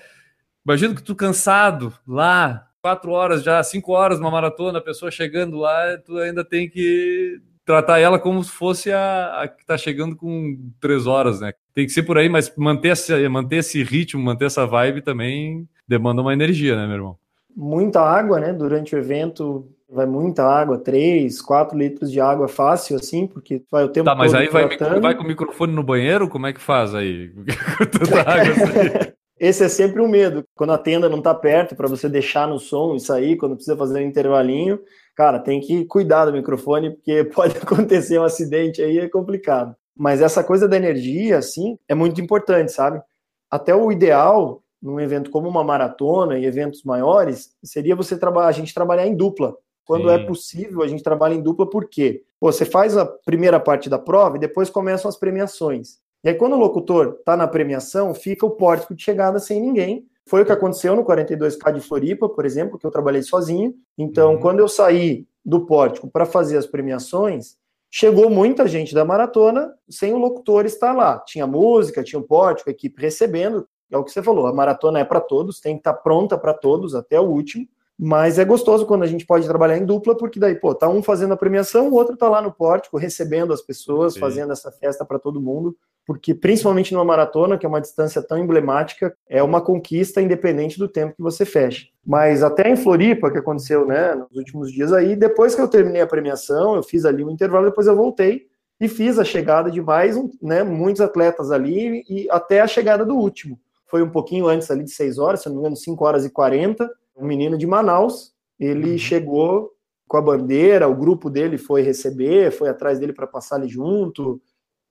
[0.67, 5.57] imagino que tu cansado lá, quatro horas já, cinco horas uma maratona, a pessoa chegando
[5.57, 10.17] lá, tu ainda tem que tratar ela como se fosse a, a que está chegando
[10.17, 11.53] com três horas, né?
[11.73, 15.67] Tem que ser por aí, mas manter, esse, manter esse ritmo, manter essa vibe também
[15.87, 17.19] demanda uma energia, né, meu irmão?
[17.57, 18.53] Muita água, né?
[18.53, 23.85] Durante o evento vai muita água, 3, 4 litros de água fácil, assim, porque vai
[23.85, 24.67] o tempo Tá, mas aí vai,
[25.01, 26.29] vai, com o microfone no banheiro?
[26.29, 27.31] Como é que faz aí?
[27.93, 28.53] Tanta água
[29.07, 29.13] assim.
[29.43, 30.45] Esse é sempre um medo.
[30.55, 33.77] Quando a tenda não está perto, para você deixar no som e sair, quando precisa
[33.77, 34.79] fazer um intervalinho,
[35.17, 39.75] cara, tem que cuidar do microfone, porque pode acontecer um acidente aí, é complicado.
[39.97, 43.03] Mas essa coisa da energia, assim, é muito importante, sabe?
[43.51, 48.53] Até o ideal, num evento como uma maratona e eventos maiores, seria você trabalhar, a
[48.53, 49.57] gente trabalhar em dupla.
[49.85, 50.23] Quando é Sim.
[50.23, 52.23] é possível, a gente trabalha em dupla, por quê?
[52.39, 56.01] Pô, você faz a primeira parte da prova e depois começam as premiações.
[56.25, 60.07] E aí, quando o locutor está na premiação, fica o pórtico de chegada sem ninguém.
[60.25, 63.75] Foi o que aconteceu no 42K de Floripa, por exemplo, que eu trabalhei sozinho.
[63.99, 64.41] Então, uhum.
[64.41, 67.57] quando eu saí do pórtico para fazer as premiações,
[67.91, 71.19] chegou muita gente da maratona sem o locutor estar lá.
[71.19, 73.67] Tinha música, tinha o pórtico, a equipe recebendo.
[73.91, 76.39] É o que você falou, a maratona é para todos, tem que estar tá pronta
[76.39, 77.67] para todos até o último.
[77.99, 81.03] Mas é gostoso quando a gente pode trabalhar em dupla, porque daí, pô, tá um
[81.03, 84.21] fazendo a premiação, o outro tá lá no pórtico, recebendo as pessoas, Sim.
[84.21, 88.39] fazendo essa festa para todo mundo porque principalmente numa maratona, que é uma distância tão
[88.39, 91.87] emblemática, é uma conquista independente do tempo que você fecha.
[92.05, 96.03] Mas até em Floripa, que aconteceu né, nos últimos dias aí, depois que eu terminei
[96.03, 98.47] a premiação, eu fiz ali um intervalo, depois eu voltei
[98.81, 103.15] e fiz a chegada de mais né, muitos atletas ali e até a chegada do
[103.15, 103.59] último.
[103.87, 106.31] Foi um pouquinho antes ali de 6 horas, se não me engano, 5 horas e
[106.31, 108.99] 40, um menino de Manaus, ele uhum.
[108.99, 109.71] chegou
[110.09, 114.41] com a bandeira, o grupo dele foi receber, foi atrás dele para passar ali junto,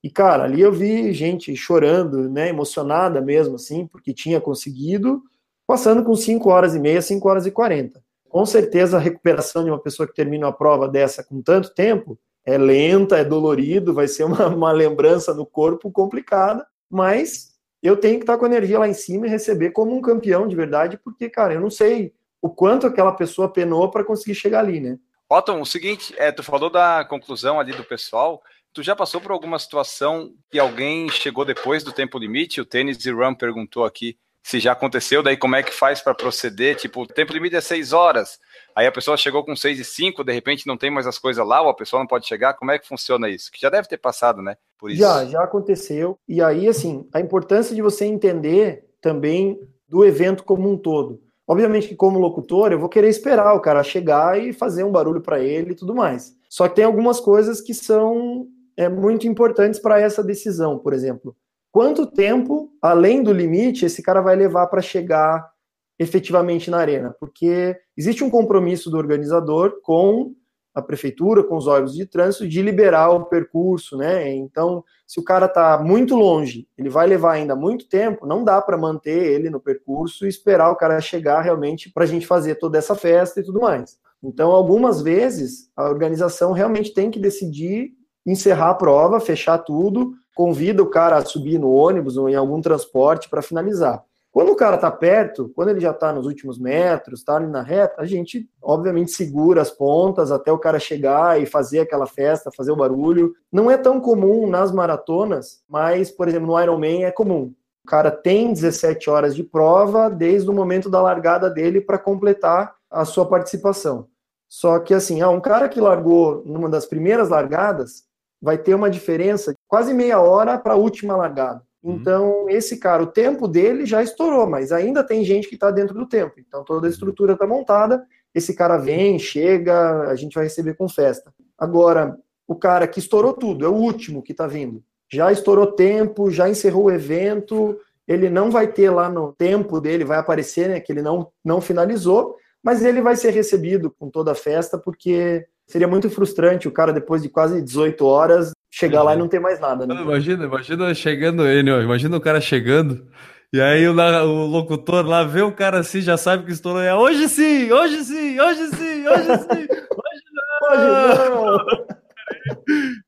[0.03, 5.21] e, cara, ali eu vi gente chorando, né, emocionada mesmo, assim, porque tinha conseguido,
[5.67, 8.03] passando com 5 horas e meia, 5 horas e 40.
[8.27, 12.17] Com certeza a recuperação de uma pessoa que termina uma prova dessa com tanto tempo
[12.43, 17.51] é lenta, é dolorido, vai ser uma, uma lembrança no corpo complicada, mas
[17.83, 20.47] eu tenho que estar com a energia lá em cima e receber como um campeão
[20.47, 24.59] de verdade, porque, cara, eu não sei o quanto aquela pessoa penou para conseguir chegar
[24.59, 24.97] ali, né?
[25.29, 28.41] Otton, o seguinte, é, tu falou da conclusão ali do pessoal,
[28.73, 32.61] Tu já passou por alguma situação que alguém chegou depois do tempo limite?
[32.61, 36.15] O Tênis e Run perguntou aqui se já aconteceu, daí como é que faz para
[36.15, 36.75] proceder?
[36.75, 38.39] Tipo, o tempo limite é 6 horas,
[38.75, 41.45] aí a pessoa chegou com 6 e 5, de repente não tem mais as coisas
[41.45, 43.51] lá, ou a pessoa não pode chegar, como é que funciona isso?
[43.51, 44.57] Que já deve ter passado, né?
[44.79, 44.99] Por isso.
[44.99, 46.17] Já, já aconteceu.
[46.27, 51.21] E aí, assim, a importância de você entender também do evento como um todo.
[51.47, 55.21] Obviamente que como locutor, eu vou querer esperar o cara chegar e fazer um barulho
[55.21, 56.33] para ele e tudo mais.
[56.49, 58.47] Só que tem algumas coisas que são
[58.81, 61.35] é, muito importantes para essa decisão, por exemplo.
[61.71, 65.49] Quanto tempo, além do limite, esse cara vai levar para chegar
[65.97, 67.15] efetivamente na arena?
[67.19, 70.33] Porque existe um compromisso do organizador com
[70.73, 74.33] a prefeitura, com os órgãos de trânsito, de liberar o percurso, né?
[74.33, 78.61] Então, se o cara está muito longe, ele vai levar ainda muito tempo, não dá
[78.61, 82.55] para manter ele no percurso e esperar o cara chegar realmente para a gente fazer
[82.55, 83.97] toda essa festa e tudo mais.
[84.23, 87.91] Então, algumas vezes, a organização realmente tem que decidir
[88.25, 92.61] encerrar a prova, fechar tudo, convida o cara a subir no ônibus ou em algum
[92.61, 94.03] transporte para finalizar.
[94.31, 97.61] Quando o cara está perto, quando ele já está nos últimos metros, está ali na
[97.61, 102.51] reta, a gente obviamente segura as pontas até o cara chegar e fazer aquela festa,
[102.55, 103.33] fazer o barulho.
[103.51, 107.53] Não é tão comum nas maratonas, mas, por exemplo, no Ironman é comum.
[107.83, 112.73] O cara tem 17 horas de prova desde o momento da largada dele para completar
[112.89, 114.07] a sua participação.
[114.47, 118.03] Só que assim, ah, um cara que largou numa das primeiras largadas,
[118.41, 121.61] vai ter uma diferença quase meia hora para a última largada.
[121.83, 121.95] Uhum.
[121.95, 125.93] Então, esse cara, o tempo dele já estourou, mas ainda tem gente que está dentro
[125.93, 126.33] do tempo.
[126.37, 126.91] Então, toda a uhum.
[126.93, 131.33] estrutura está montada, esse cara vem, chega, a gente vai receber com festa.
[131.57, 134.83] Agora, o cara que estourou tudo, é o último que está vindo.
[135.11, 137.77] Já estourou tempo, já encerrou o evento,
[138.07, 141.61] ele não vai ter lá no tempo dele, vai aparecer né, que ele não, não
[141.61, 146.71] finalizou, mas ele vai ser recebido com toda a festa, porque seria muito frustrante o
[146.71, 149.87] cara, depois de quase 18 horas, chegar lá e não ter mais nada.
[149.87, 150.01] Né?
[150.01, 153.07] Imagina, imagina chegando ele, imagina o cara chegando.
[153.53, 156.81] E aí o, o, locutor lá vê o cara assim, já sabe que estourou.
[156.81, 160.69] É hoje sim, hoje sim, hoje sim, hoje sim, hoje não.
[160.71, 161.85] Hoje não.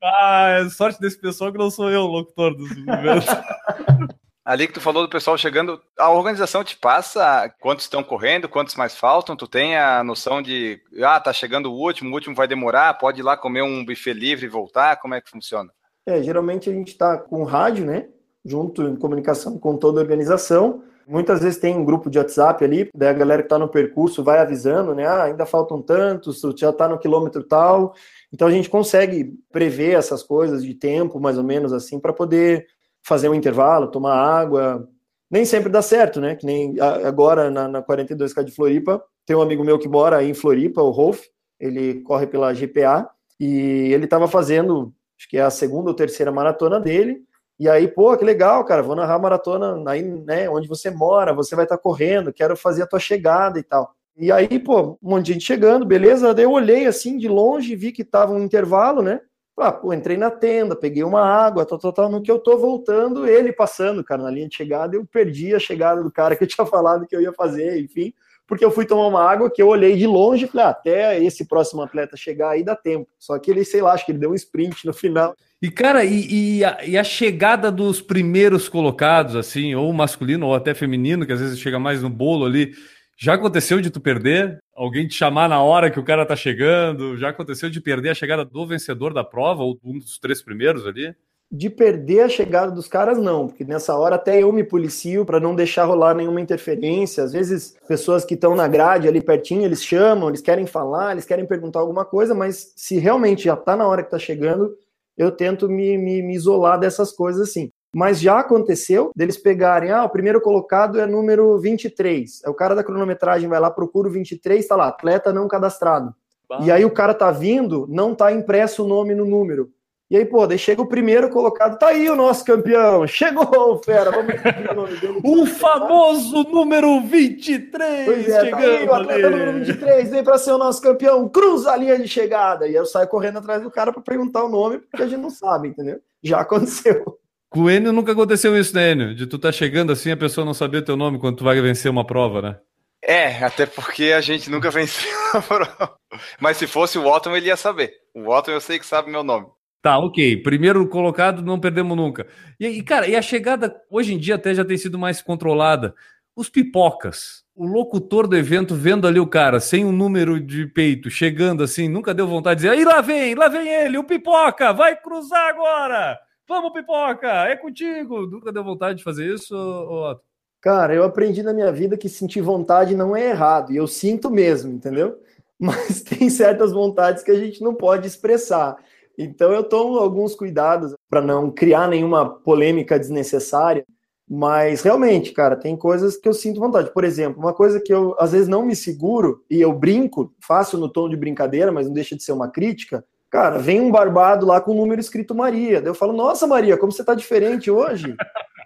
[0.03, 2.69] ah, é sorte desse pessoal que não sou eu o locutor dos.
[4.45, 8.75] Ali que tu falou do pessoal chegando, a organização te passa quantos estão correndo, quantos
[8.75, 9.37] mais faltam?
[9.37, 13.21] Tu tem a noção de, ah, tá chegando o último, o último vai demorar, pode
[13.21, 14.97] ir lá comer um buffet livre e voltar?
[14.97, 15.71] Como é que funciona?
[16.05, 18.09] É, geralmente a gente está com rádio, né?
[18.43, 20.83] Junto em comunicação com toda a organização.
[21.07, 24.23] Muitas vezes tem um grupo de WhatsApp ali, daí a galera que está no percurso
[24.23, 25.05] vai avisando, né?
[25.05, 27.93] Ah, ainda faltam tantos, tu já está no quilômetro tal.
[28.31, 32.67] Então a gente consegue prever essas coisas de tempo, mais ou menos assim, para poder
[33.03, 34.87] fazer um intervalo, tomar água.
[35.29, 36.35] Nem sempre dá certo, né?
[36.35, 40.33] Que nem agora na, na 42K de Floripa, tem um amigo meu que mora em
[40.33, 41.21] Floripa, o Rolf,
[41.59, 46.31] ele corre pela GPA, e ele estava fazendo, acho que é a segunda ou terceira
[46.31, 47.23] maratona dele,
[47.59, 51.55] e aí, pô, que legal, cara, vou narrar maratona aí, né, onde você mora, você
[51.55, 53.95] vai estar tá correndo, quero fazer a tua chegada e tal.
[54.17, 56.33] E aí, pô, um monte de gente chegando, beleza?
[56.33, 59.21] Daí eu olhei assim de longe, vi que tava um intervalo, né?
[59.57, 62.09] Ah, pô, entrei na tenda, peguei uma água, tal, tal, tal.
[62.09, 65.59] No que eu tô voltando, ele passando, cara, na linha de chegada, eu perdi a
[65.59, 68.13] chegada do cara que eu tinha falado que eu ia fazer, enfim,
[68.47, 71.23] porque eu fui tomar uma água que eu olhei de longe e falei, ah, até
[71.23, 73.07] esse próximo atleta chegar aí dá tempo.
[73.19, 75.35] Só que ele, sei lá, acho que ele deu um sprint no final.
[75.61, 80.55] E, cara, e, e, a, e, a, chegada dos primeiros colocados, assim, ou masculino ou
[80.55, 82.73] até feminino, que às vezes chega mais no bolo ali,
[83.17, 84.59] já aconteceu de tu perder?
[84.75, 87.15] Alguém te chamar na hora que o cara tá chegando?
[87.17, 90.85] Já aconteceu de perder a chegada do vencedor da prova, ou um dos três primeiros
[90.87, 91.15] ali?
[91.51, 95.39] De perder a chegada dos caras, não, porque nessa hora até eu me policio para
[95.39, 97.23] não deixar rolar nenhuma interferência.
[97.23, 101.25] Às vezes, pessoas que estão na grade ali pertinho, eles chamam, eles querem falar, eles
[101.25, 104.75] querem perguntar alguma coisa, mas se realmente já tá na hora que tá chegando,
[105.15, 107.69] eu tento me, me, me isolar dessas coisas assim.
[107.93, 112.41] Mas já aconteceu deles pegarem, ah, o primeiro colocado é número 23.
[112.43, 116.13] É o cara da cronometragem vai lá, procura o 23, tá lá, atleta não cadastrado.
[116.49, 116.59] Bah.
[116.61, 119.69] E aí o cara tá vindo, não tá impresso o nome no número.
[120.09, 124.11] E aí, pô, daí chega o primeiro colocado, tá aí o nosso campeão, chegou, fera,
[124.11, 125.19] vamos o nome dele.
[125.23, 129.35] o famoso número 23, pois é, chegando tá aí, o atleta ali.
[129.35, 132.67] número 23, vem para ser o nosso campeão, cruza a linha de chegada.
[132.67, 135.21] E aí eu saio correndo atrás do cara para perguntar o nome, porque a gente
[135.21, 135.99] não sabe, entendeu?
[136.21, 137.17] Já aconteceu.
[137.53, 139.13] Com o Enio nunca aconteceu isso, né, Enio?
[139.13, 141.91] De tu tá chegando assim, a pessoa não saber teu nome quando tu vai vencer
[141.91, 142.57] uma prova, né?
[142.99, 145.95] É, até porque a gente nunca venceu a prova.
[146.39, 147.93] Mas se fosse o Otton, ele ia saber.
[148.11, 149.45] O Otton eu sei que sabe meu nome.
[149.83, 150.37] Tá, ok.
[150.37, 152.25] Primeiro colocado, não perdemos nunca.
[152.59, 155.93] E, e, cara, e a chegada, hoje em dia até já tem sido mais controlada.
[156.35, 157.43] Os pipocas.
[157.53, 161.87] O locutor do evento vendo ali o cara sem um número de peito, chegando assim,
[161.87, 165.49] nunca deu vontade de dizer: aí lá vem, lá vem ele, o pipoca, vai cruzar
[165.49, 166.17] agora.
[166.47, 168.25] Vamos, pipoca, é contigo.
[168.27, 170.21] Nunca deu vontade de fazer isso, Otto?
[170.63, 174.31] Cara, eu aprendi na minha vida que sentir vontade não é errado, e eu sinto
[174.31, 175.19] mesmo, entendeu?
[175.59, 178.77] Mas tem certas vontades que a gente não pode expressar.
[179.17, 183.85] Então eu tomo alguns cuidados para não criar nenhuma polêmica desnecessária.
[184.27, 186.91] Mas realmente, cara, tem coisas que eu sinto vontade.
[186.93, 190.77] Por exemplo, uma coisa que eu às vezes não me seguro e eu brinco, faço
[190.77, 194.45] no tom de brincadeira, mas não deixa de ser uma crítica, Cara, vem um barbado
[194.45, 195.81] lá com o número escrito Maria.
[195.81, 198.15] Daí eu falo, nossa, Maria, como você tá diferente hoje?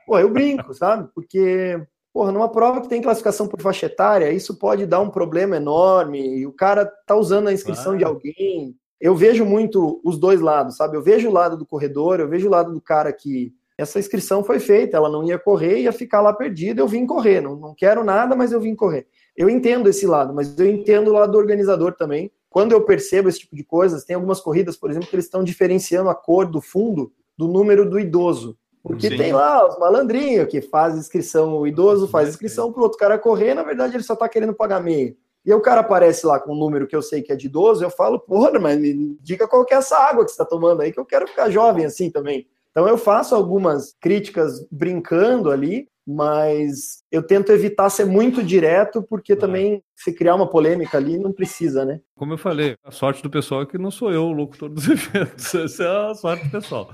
[0.05, 1.07] Pô, eu brinco, sabe?
[1.15, 1.81] Porque,
[2.13, 6.39] porra, numa prova que tem classificação por faixa etária, isso pode dar um problema enorme.
[6.39, 8.75] E o cara tá usando a inscrição de alguém.
[8.99, 10.97] Eu vejo muito os dois lados, sabe?
[10.97, 14.43] Eu vejo o lado do corredor, eu vejo o lado do cara que essa inscrição
[14.43, 17.39] foi feita, ela não ia correr, ia ficar lá perdida, eu vim correr.
[17.39, 19.07] Não, não quero nada, mas eu vim correr.
[19.33, 23.29] Eu entendo esse lado, mas eu entendo o lado do organizador também quando eu percebo
[23.29, 26.49] esse tipo de coisas, tem algumas corridas, por exemplo, que eles estão diferenciando a cor
[26.49, 28.57] do fundo do número do idoso.
[28.81, 29.17] Porque Sim.
[29.17, 33.19] tem lá os malandrinhos que faz inscrição, o idoso faz inscrição para o outro cara
[33.19, 35.15] correr, na verdade ele só está querendo pagar meio.
[35.45, 37.83] E o cara aparece lá com um número que eu sei que é de idoso,
[37.83, 40.81] eu falo, porra, mas me diga qual que é essa água que você está tomando
[40.81, 42.47] aí, que eu quero ficar jovem assim também.
[42.71, 49.35] Então eu faço algumas críticas brincando ali, mas eu tento evitar ser muito direto, porque
[49.35, 51.99] também se criar uma polêmica ali não precisa, né?
[52.15, 54.87] Como eu falei, a sorte do pessoal é que não sou eu o locutor dos
[54.89, 56.89] eventos, essa é a sorte do pessoal.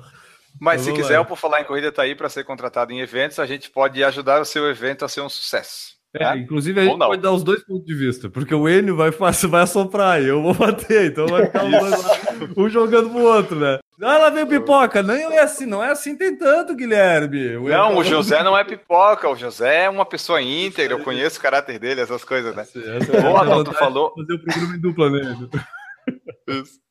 [0.59, 3.01] Mas então, se quiser, eu por falar em corrida, tá aí para ser contratado em
[3.01, 5.93] eventos, a gente pode ajudar o seu evento a ser um sucesso.
[6.15, 6.37] É, né?
[6.37, 9.11] inclusive a gente pode dar os dois pontos de vista, porque o Enio vai,
[9.49, 11.63] vai assoprar e eu vou bater, então vai ficar
[12.57, 13.79] um jogando pro outro, né?
[14.01, 15.03] Ah, lá vem pipoca.
[15.03, 17.57] Não é assim, não é assim tem tanto, Guilherme.
[17.57, 19.29] O não, o José não é pipoca.
[19.29, 20.93] O José é uma pessoa íntegra.
[20.93, 22.65] Eu conheço o caráter dele, essas coisas, né?
[23.25, 24.13] Ô, Otton, tu falou.
[24.15, 25.49] Fazer o programa em dupla nele.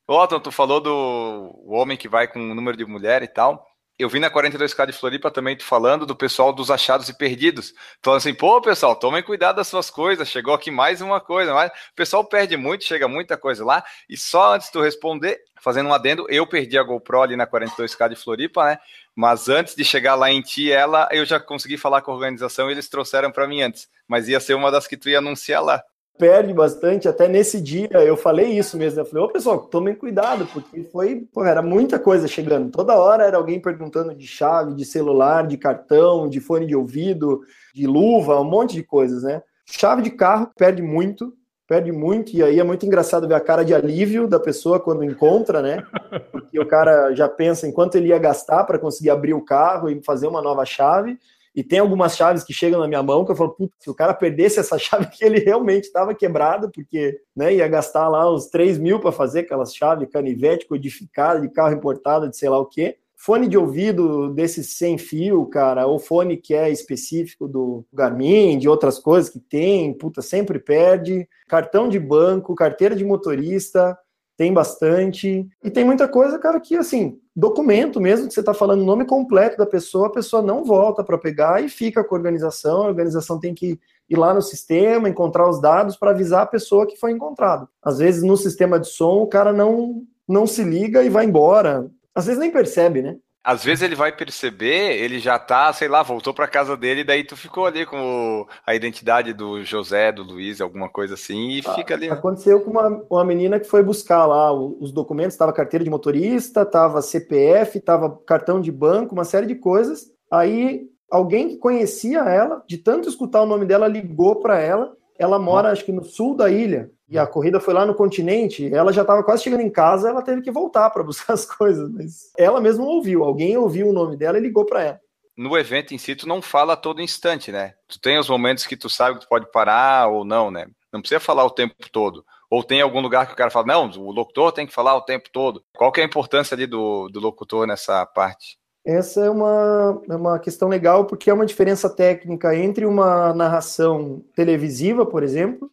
[0.07, 3.65] Ô, Otton, tu falou do homem que vai com o número de mulher e tal.
[3.97, 7.73] Eu vi na 42K de Floripa também falando do pessoal dos achados e perdidos.
[8.01, 10.27] Falando assim, pô, pessoal, tomem cuidado das suas coisas.
[10.27, 11.53] Chegou aqui mais uma coisa.
[11.53, 13.83] Mas o pessoal perde muito, chega muita coisa lá.
[14.09, 17.45] E só antes de tu responder, fazendo um adendo, eu perdi a GoPro ali na
[17.45, 18.79] 42K de Floripa, né?
[19.15, 22.69] Mas antes de chegar lá em ti, ela, eu já consegui falar com a organização
[22.69, 23.87] e eles trouxeram para mim antes.
[24.07, 25.83] Mas ia ser uma das que tu ia anunciar lá
[26.17, 27.07] perde bastante.
[27.07, 29.01] Até nesse dia eu falei isso mesmo.
[29.01, 32.71] Eu falei, ô pessoal, tomem cuidado, porque foi, pô, era muita coisa chegando.
[32.71, 37.41] Toda hora era alguém perguntando de chave, de celular, de cartão, de fone de ouvido,
[37.73, 39.41] de luva, um monte de coisas, né?
[39.65, 41.33] Chave de carro perde muito,
[41.67, 45.03] perde muito, e aí é muito engraçado ver a cara de alívio da pessoa quando
[45.03, 45.83] encontra, né?
[46.31, 49.89] Porque o cara já pensa em quanto ele ia gastar para conseguir abrir o carro
[49.89, 51.17] e fazer uma nova chave.
[51.55, 53.93] E tem algumas chaves que chegam na minha mão que eu falo, putz, se o
[53.93, 58.47] cara perdesse essa chave que ele realmente estava quebrado, porque né, ia gastar lá uns
[58.47, 62.65] 3 mil para fazer aquelas chaves canivete codificada de carro importado, de sei lá o
[62.65, 62.97] quê.
[63.15, 68.67] Fone de ouvido desses sem fio, cara, ou fone que é específico do Garmin, de
[68.67, 71.25] outras coisas que tem, puta, sempre perde.
[71.47, 73.97] Cartão de banco, carteira de motorista,
[74.37, 75.47] tem bastante.
[75.63, 79.05] E tem muita coisa, cara, que assim, documento mesmo, que você está falando o nome
[79.05, 82.83] completo da pessoa, a pessoa não volta para pegar e fica com a organização.
[82.83, 86.87] A organização tem que ir lá no sistema, encontrar os dados para avisar a pessoa
[86.87, 87.67] que foi encontrado.
[87.81, 91.89] Às vezes, no sistema de som, o cara não, não se liga e vai embora.
[92.13, 93.17] Às vezes nem percebe, né?
[93.43, 97.25] Às vezes ele vai perceber, ele já tá, sei lá, voltou para casa dele, daí
[97.25, 101.73] tu ficou ali com a identidade do José, do Luiz, alguma coisa assim, e ah,
[101.73, 102.09] fica ali.
[102.09, 106.61] Aconteceu com uma, uma menina que foi buscar lá os documentos, estava carteira de motorista,
[106.61, 110.09] estava CPF, estava cartão de banco, uma série de coisas.
[110.31, 114.95] Aí alguém que conhecia ela, de tanto escutar o nome dela, ligou para ela.
[115.19, 118.73] Ela mora, acho que no sul da ilha, e a corrida foi lá no continente,
[118.73, 121.87] ela já estava quase chegando em casa, ela teve que voltar para buscar as coisas,
[121.91, 124.99] mas ela mesma ouviu, alguém ouviu o nome dela e ligou para ela.
[125.37, 127.75] No evento em si, tu não fala a todo instante, né?
[127.87, 130.65] Tu tem os momentos que tu sabe que tu pode parar ou não, né?
[130.91, 132.25] Não precisa falar o tempo todo.
[132.49, 135.01] Ou tem algum lugar que o cara fala, não, o locutor tem que falar o
[135.01, 135.63] tempo todo.
[135.75, 138.57] Qual que é a importância ali do, do locutor nessa parte?
[138.85, 144.23] Essa é uma, é uma questão legal, porque é uma diferença técnica entre uma narração
[144.35, 145.71] televisiva, por exemplo,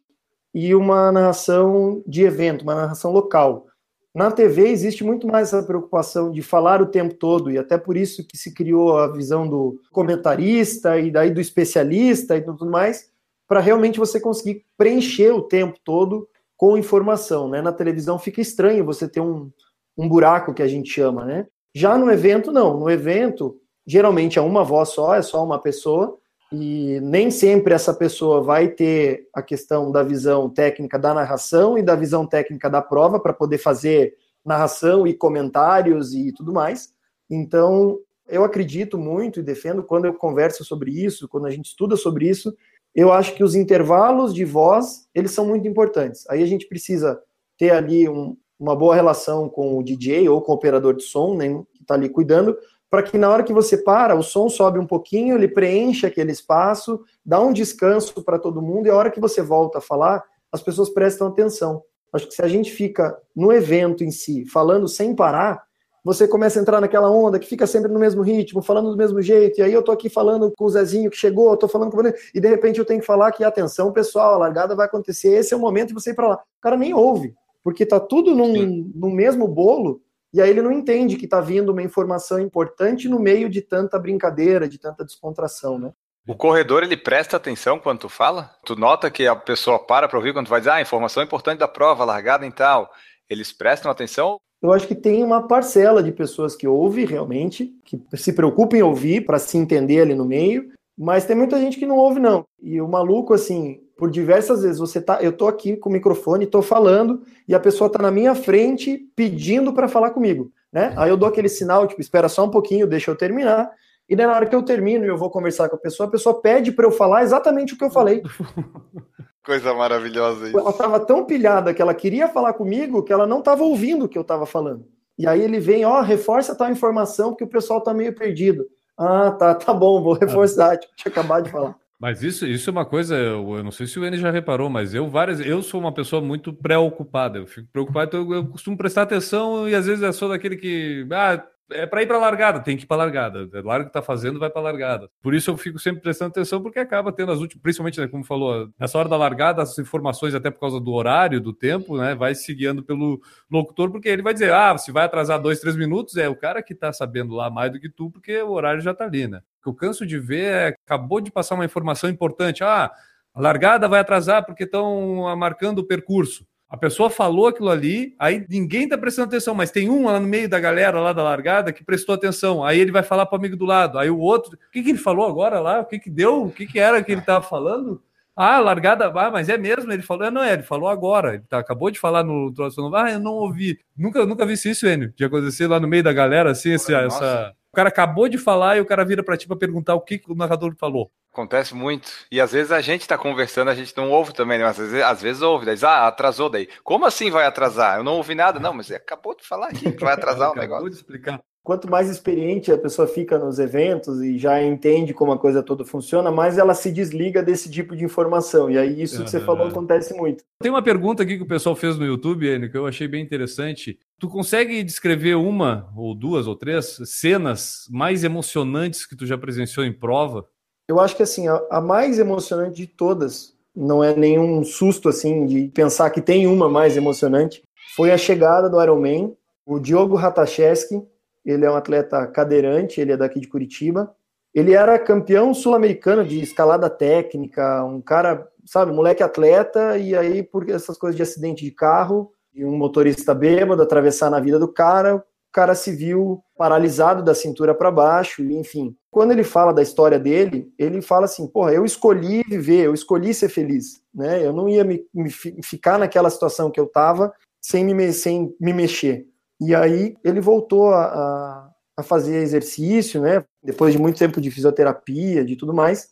[0.54, 3.66] e uma narração de evento, uma narração local.
[4.14, 7.96] Na TV existe muito mais essa preocupação de falar o tempo todo, e até por
[7.96, 13.08] isso que se criou a visão do comentarista e daí do especialista e tudo mais,
[13.46, 17.48] para realmente você conseguir preencher o tempo todo com informação.
[17.48, 17.62] Né?
[17.62, 19.50] Na televisão fica estranho você ter um,
[19.96, 21.24] um buraco que a gente chama.
[21.24, 21.46] Né?
[21.74, 22.78] Já no evento, não.
[22.78, 26.18] No evento, geralmente é uma voz só, é só uma pessoa,
[26.52, 31.82] e nem sempre essa pessoa vai ter a questão da visão técnica da narração e
[31.82, 36.92] da visão técnica da prova para poder fazer narração e comentários e tudo mais.
[37.28, 41.96] Então, eu acredito muito e defendo quando eu converso sobre isso, quando a gente estuda
[41.96, 42.52] sobre isso,
[42.94, 46.28] eu acho que os intervalos de voz, eles são muito importantes.
[46.28, 47.20] Aí a gente precisa
[47.56, 51.36] ter ali um, uma boa relação com o DJ ou com o operador de som,
[51.36, 52.56] né, que está ali cuidando,
[52.90, 56.33] para que na hora que você para, o som sobe um pouquinho, ele preenche aquele
[56.33, 60.24] espaço, dá um descanso para todo mundo, e a hora que você volta a falar,
[60.50, 61.83] as pessoas prestam atenção.
[62.12, 65.62] Acho que se a gente fica no evento em si, falando sem parar,
[66.05, 69.22] você começa a entrar naquela onda que fica sempre no mesmo ritmo, falando do mesmo
[69.22, 71.92] jeito, e aí eu tô aqui falando com o Zezinho que chegou, eu tô falando
[71.92, 74.87] com ele, e de repente eu tenho que falar que, atenção, pessoal, a largada vai
[74.87, 76.35] acontecer, esse é o momento de você ir para lá.
[76.37, 80.00] O cara nem ouve, porque tá tudo num, no mesmo bolo,
[80.32, 83.98] e aí ele não entende que está vindo uma informação importante no meio de tanta
[83.98, 85.92] brincadeira, de tanta descontração, né?
[86.28, 88.50] O corredor ele presta atenção quando tu fala?
[88.64, 91.58] Tu nota que a pessoa para para ouvir quando tu vai dizer, ah, informação importante
[91.58, 92.90] da prova, largada e tal.
[93.28, 94.38] Eles prestam atenção?
[94.62, 98.82] Eu acho que tem uma parcela de pessoas que ouve realmente, que se preocupam em
[98.82, 102.44] ouvir para se entender ali no meio, mas tem muita gente que não ouve não.
[102.62, 106.46] E o maluco assim, por diversas vezes você tá, eu tô aqui com o microfone,
[106.46, 110.94] tô falando e a pessoa tá na minha frente pedindo para falar comigo, né?
[110.96, 113.70] Aí eu dou aquele sinal, tipo, espera só um pouquinho, deixa eu terminar.
[114.08, 116.10] E daí, na hora que eu termino e eu vou conversar com a pessoa, a
[116.10, 118.22] pessoa pede para eu falar exatamente o que eu falei.
[119.44, 120.58] Coisa maravilhosa isso.
[120.58, 124.08] Ela estava tão pilhada que ela queria falar comigo que ela não estava ouvindo o
[124.08, 124.86] que eu estava falando.
[125.18, 128.66] E aí ele vem, ó, reforça tal informação porque o pessoal tá meio perdido.
[128.96, 131.76] Ah, tá, tá bom, vou reforçar, tipo, tinha acabado de falar.
[132.00, 134.94] Mas isso, isso é uma coisa, eu não sei se o N já reparou, mas
[134.94, 137.38] eu várias, eu sou uma pessoa muito preocupada.
[137.38, 140.56] Eu fico preocupado, então eu, eu costumo prestar atenção e às vezes é só daquele
[140.56, 143.48] que, ah, é para ir para largada, tem que ir para largada.
[143.52, 145.11] É largo que tá fazendo, vai para largada.
[145.22, 148.24] Por isso eu fico sempre prestando atenção, porque acaba tendo as últimas, principalmente, né, como
[148.24, 152.14] falou, nessa hora da largada, as informações, até por causa do horário, do tempo, né,
[152.14, 153.20] vai se guiando pelo
[153.51, 156.62] locutor, porque ele vai dizer, ah, se vai atrasar dois, três minutos, é o cara
[156.62, 159.38] que tá sabendo lá mais do que tu, porque o horário já tá ali, né?
[159.61, 162.90] O que eu canso de ver é, acabou de passar uma informação importante, ah,
[163.34, 166.44] a largada vai atrasar porque estão marcando o percurso.
[166.70, 170.28] A pessoa falou aquilo ali, aí ninguém está prestando atenção, mas tem um lá no
[170.28, 172.64] meio da galera lá da largada que prestou atenção.
[172.64, 173.98] Aí ele vai falar para o amigo do lado.
[173.98, 175.80] Aí o outro, o que, que ele falou agora lá?
[175.80, 176.44] O que, que deu?
[176.44, 178.00] O que, que era que ele estava falando?
[178.36, 179.92] Ah, largada, ah, mas é mesmo?
[179.92, 181.34] Ele falou, é, não é, ele falou agora.
[181.34, 183.80] Ele tá, acabou de falar no troço, ah, eu não ouvi.
[183.96, 187.52] Nunca, nunca vi isso, Enio, de acontecer lá no meio da galera, assim, esse, essa.
[187.72, 190.20] O cara acabou de falar e o cara vira para ti para perguntar o que,
[190.28, 191.10] o narrador falou.
[191.32, 192.10] Acontece muito.
[192.30, 194.64] E às vezes a gente tá conversando, a gente não ouve também, né?
[194.64, 196.68] Mas às vezes, às vezes ouve, daí ah, atrasou daí.
[196.82, 197.98] Como assim vai atrasar?
[197.98, 200.70] Eu não ouvi nada, não, mas acabou de falar aqui que vai atrasar o negócio.
[200.80, 201.40] Acabou de explicar.
[201.62, 205.84] Quanto mais experiente a pessoa fica nos eventos e já entende como a coisa toda
[205.84, 208.70] funciona, mais ela se desliga desse tipo de informação.
[208.70, 210.42] E aí isso que você falou acontece muito.
[210.62, 213.22] Tem uma pergunta aqui que o pessoal fez no YouTube, Enio, que eu achei bem
[213.22, 213.98] interessante.
[214.18, 219.84] Tu consegue descrever uma, ou duas, ou três cenas mais emocionantes que tu já presenciou
[219.84, 220.46] em prova?
[220.88, 225.46] Eu acho que assim, a, a, mais emocionante de todas, não é nenhum susto assim
[225.46, 227.62] de pensar que tem uma mais emocionante,
[227.94, 229.36] foi a chegada do Ironman.
[229.66, 231.00] O Diogo Ratacheski,
[231.45, 234.14] ele é um atleta cadeirante, ele é daqui de Curitiba.
[234.55, 240.68] Ele era campeão sul-americano de escalada técnica, um cara, sabe, moleque atleta, e aí, por
[240.68, 245.16] essas coisas de acidente de carro, e um motorista bêbado atravessar na vida do cara,
[245.16, 248.95] o cara se viu paralisado da cintura para baixo, enfim.
[249.11, 253.34] Quando ele fala da história dele, ele fala assim: porra, eu escolhi viver, eu escolhi
[253.34, 254.45] ser feliz, né?
[254.45, 255.30] Eu não ia me, me
[255.62, 259.26] ficar naquela situação que eu estava sem me, sem me mexer.
[259.61, 263.44] E aí ele voltou a, a, a fazer exercício, né?
[263.62, 266.08] Depois de muito tempo de fisioterapia, de tudo mais,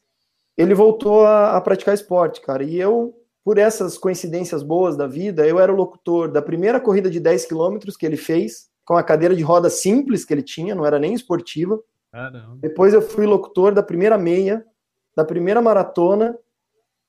[0.57, 2.63] ele voltou a, a praticar esporte, cara.
[2.63, 7.11] E eu, por essas coincidências boas da vida, eu era o locutor da primeira corrida
[7.11, 10.75] de 10 quilômetros que ele fez, com a cadeira de roda simples que ele tinha,
[10.75, 11.81] não era nem esportiva.
[12.57, 14.65] Depois eu fui locutor da primeira meia,
[15.17, 16.37] da primeira maratona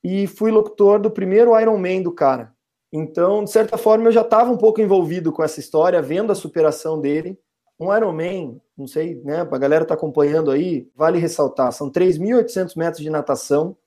[0.04, 2.54] e fui locutor do primeiro Ironman do cara.
[2.92, 6.36] Então, de certa forma, eu já estava um pouco envolvido com essa história, vendo a
[6.36, 7.38] superação dele.
[7.80, 13.02] Um Ironman, não sei, né, a galera tá acompanhando aí, vale ressaltar, são 3.800 metros
[13.02, 13.78] de natação,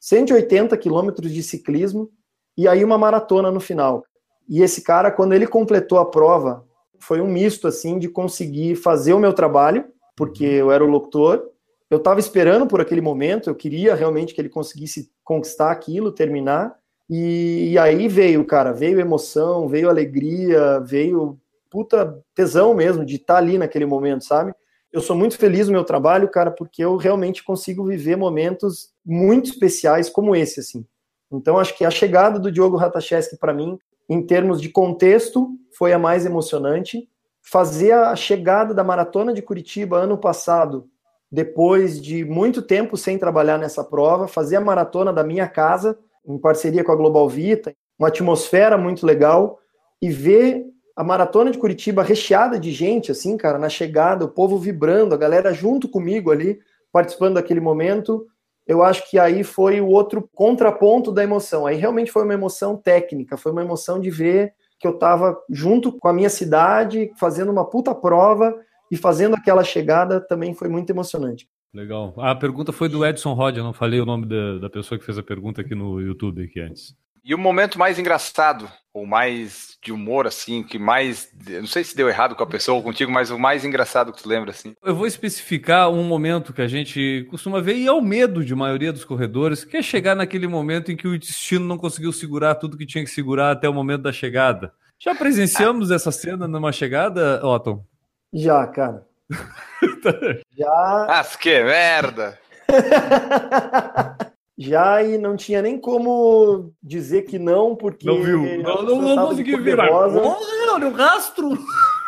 [0.00, 2.10] 180 quilômetros de ciclismo
[2.56, 4.04] e aí uma maratona no final.
[4.48, 6.66] E esse cara, quando ele completou a prova,
[6.98, 9.84] foi um misto, assim, de conseguir fazer o meu trabalho,
[10.16, 10.52] porque uhum.
[10.52, 11.48] eu era o locutor.
[11.90, 16.76] Eu estava esperando por aquele momento, eu queria realmente que ele conseguisse conquistar aquilo, terminar.
[17.08, 21.38] E, e aí veio, cara, veio emoção, veio alegria, veio
[21.70, 24.54] puta tesão mesmo de estar tá ali naquele momento, sabe?
[24.92, 29.50] Eu sou muito feliz no meu trabalho, cara, porque eu realmente consigo viver momentos muito
[29.50, 30.84] especiais como esse, assim.
[31.30, 33.78] Então, acho que a chegada do Diogo Ratacheski para mim,
[34.08, 37.06] em termos de contexto, foi a mais emocionante
[37.42, 40.88] fazer a chegada da maratona de Curitiba ano passado,
[41.30, 46.38] depois de muito tempo sem trabalhar nessa prova, fazer a maratona da minha casa, em
[46.38, 49.58] parceria com a Global Vita, uma atmosfera muito legal,
[50.00, 50.64] e ver
[50.94, 55.18] a maratona de Curitiba recheada de gente, assim, cara, na chegada, o povo vibrando, a
[55.18, 56.58] galera junto comigo ali,
[56.92, 58.26] participando daquele momento.
[58.66, 61.66] Eu acho que aí foi o outro contraponto da emoção.
[61.66, 65.92] Aí realmente foi uma emoção técnica, foi uma emoção de ver que eu estava junto
[65.92, 68.54] com a minha cidade, fazendo uma puta prova
[68.90, 71.48] e fazendo aquela chegada também foi muito emocionante.
[71.72, 72.14] Legal.
[72.18, 75.04] A pergunta foi do Edson Rod, eu não falei o nome da, da pessoa que
[75.04, 76.96] fez a pergunta aqui no YouTube aqui antes.
[77.24, 81.28] E o momento mais engraçado, ou mais de humor, assim, que mais.
[81.46, 84.22] Não sei se deu errado com a pessoa ou contigo, mas o mais engraçado que
[84.22, 84.74] tu lembra, assim.
[84.82, 88.54] Eu vou especificar um momento que a gente costuma ver, e é o medo de
[88.54, 92.54] maioria dos corredores, que é chegar naquele momento em que o destino não conseguiu segurar
[92.54, 94.72] tudo que tinha que segurar até o momento da chegada.
[94.98, 97.84] Já presenciamos essa cena numa chegada, Otton?
[98.32, 99.07] Já, cara.
[100.56, 101.06] Já.
[101.08, 102.38] Ah, que merda!
[104.58, 108.06] já e não tinha nem como dizer que não, porque.
[108.06, 108.62] Não viu?
[108.62, 109.90] Não, não, não consegui virar.
[109.90, 111.56] Olha o rastro!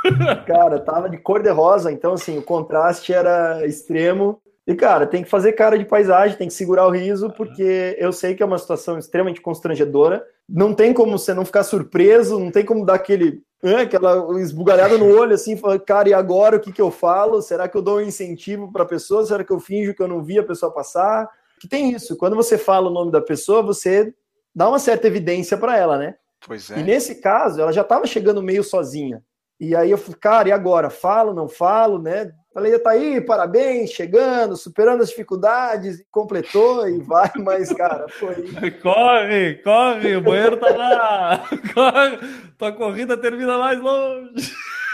[0.46, 4.40] Cara, tava de cor de rosa, então assim, o contraste era extremo.
[4.66, 8.12] E, cara, tem que fazer cara de paisagem, tem que segurar o riso, porque eu
[8.12, 10.24] sei que é uma situação extremamente constrangedora.
[10.48, 13.42] Não tem como você não ficar surpreso, não tem como dar aquele.
[13.62, 17.42] Né, aquela esbugalhada no olho, assim, falando, cara, e agora o que, que eu falo?
[17.42, 19.24] Será que eu dou um incentivo para a pessoa?
[19.26, 21.28] Será que eu finjo que eu não vi a pessoa passar?
[21.60, 22.16] que tem isso.
[22.16, 24.14] Quando você fala o nome da pessoa, você
[24.54, 26.16] dá uma certa evidência para ela, né?
[26.44, 26.78] Pois é.
[26.78, 29.22] E nesse caso, ela já estava chegando meio sozinha.
[29.60, 30.88] E aí eu falei, cara, e agora?
[30.88, 32.32] Falo, não falo, né?
[32.52, 38.34] Falei, tá aí, parabéns, chegando, superando as dificuldades, completou e vai, mas, cara, foi.
[38.82, 41.48] Corre, corre, o banheiro tá lá!
[41.72, 42.18] Corre,
[42.58, 44.52] tua corrida termina mais longe.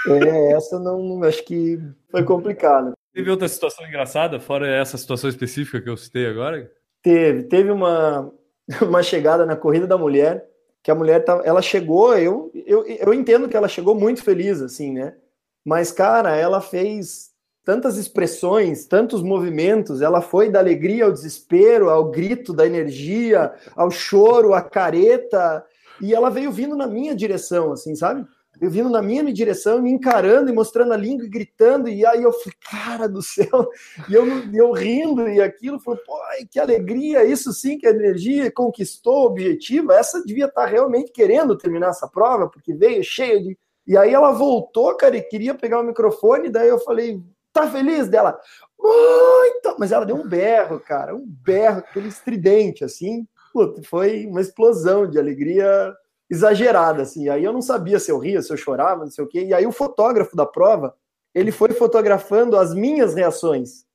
[0.08, 1.80] É, essa não, acho que
[2.10, 2.92] foi complicado.
[3.12, 6.70] Teve outra situação engraçada, fora essa situação específica que eu citei agora?
[7.02, 8.30] Teve, teve uma,
[8.82, 10.46] uma chegada na corrida da mulher
[10.86, 14.62] que a mulher tá, ela chegou, eu, eu, eu entendo que ela chegou muito feliz,
[14.62, 15.16] assim, né?
[15.64, 17.32] Mas, cara, ela fez
[17.66, 23.90] tantas expressões, tantos movimentos, ela foi da alegria ao desespero, ao grito da energia, ao
[23.90, 25.64] choro, à careta,
[26.00, 28.24] e ela veio vindo na minha direção, assim, sabe?
[28.60, 32.22] eu vindo na minha direção, me encarando e mostrando a língua e gritando, e aí
[32.22, 33.68] eu falei, cara do céu,
[34.08, 36.16] e eu, eu rindo, e aquilo, falei, pô,
[36.50, 41.58] que alegria, isso sim que é energia, conquistou o objetivo, essa devia estar realmente querendo
[41.58, 43.58] terminar essa prova, porque veio cheia de...
[43.86, 47.20] E aí ela voltou, cara, e queria pegar o microfone, daí eu falei,
[47.60, 48.38] tá feliz dela?
[48.78, 49.76] Muito!
[49.78, 53.26] Mas ela deu um berro, cara, um berro, aquele estridente, assim,
[53.56, 55.90] Puta, foi uma explosão de alegria
[56.28, 57.30] exagerada, assim.
[57.30, 59.46] Aí eu não sabia se eu ria, se eu chorava, não sei o quê.
[59.46, 60.94] E aí o fotógrafo da prova,
[61.34, 63.86] ele foi fotografando as minhas reações.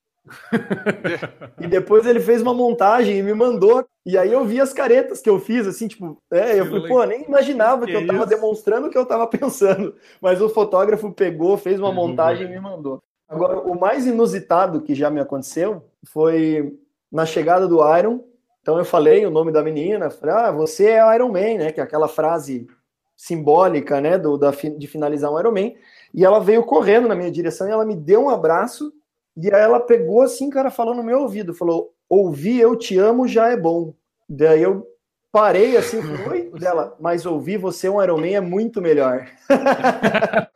[1.61, 3.85] e depois ele fez uma montagem e me mandou.
[4.03, 7.03] E aí eu vi as caretas que eu fiz, assim, tipo, é, eu falei, pô,
[7.03, 8.29] nem imaginava que, que eu tava isso?
[8.29, 9.95] demonstrando o que eu tava pensando.
[10.19, 12.99] Mas o fotógrafo pegou, fez uma montagem e me mandou.
[13.31, 16.77] Agora, o mais inusitado que já me aconteceu foi
[17.09, 18.19] na chegada do Iron,
[18.61, 21.71] então eu falei o nome da menina, falei, ah, você é Iron Man, né?
[21.71, 22.67] Que é aquela frase
[23.15, 25.71] simbólica, né, do, da, de finalizar um Iron Man.
[26.13, 28.91] E ela veio correndo na minha direção e ela me deu um abraço.
[29.37, 33.29] E aí ela pegou assim, cara, falou no meu ouvido, falou: ouvir eu te amo
[33.29, 33.93] já é bom.
[34.27, 34.85] Daí eu
[35.31, 39.25] parei assim, oi, dela, mas ouvir você um Iron Man é muito melhor.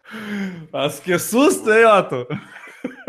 [0.71, 2.27] Mas que susto, hein, Otto?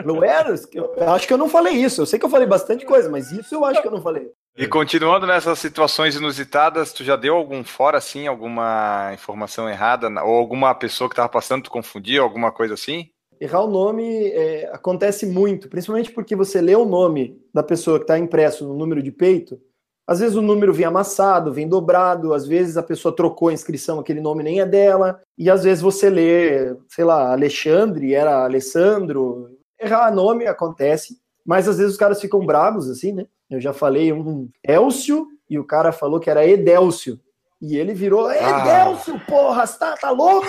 [0.05, 0.55] Não era?
[0.73, 2.03] Eu acho que eu não falei isso.
[2.03, 4.31] Eu sei que eu falei bastante coisa, mas isso eu acho que eu não falei.
[4.57, 10.09] E continuando nessas situações inusitadas, tu já deu algum fora, assim, alguma informação errada?
[10.25, 13.11] Ou alguma pessoa que estava passando, tu confundiu, alguma coisa assim?
[13.39, 18.05] Errar o nome é, acontece muito, principalmente porque você lê o nome da pessoa que
[18.05, 19.61] está impresso no número de peito,
[20.07, 23.99] às vezes o número vem amassado, vem dobrado, às vezes a pessoa trocou a inscrição,
[23.99, 29.51] aquele nome nem é dela, e às vezes você lê, sei lá, Alexandre, era Alessandro.
[29.81, 33.27] Errar nome acontece, mas às vezes os caras ficam bravos, assim, né?
[33.51, 37.21] Eu já falei um Elcio e o cara falou que era Edélcio.
[37.61, 39.31] E ele virou, Edélcio, ah.
[39.31, 40.47] porra, tá, tá louco?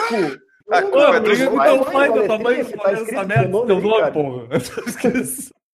[0.69, 4.47] Ah, porra, tu teu pai, teu tamanho, tá essa merda, teu nome, porra.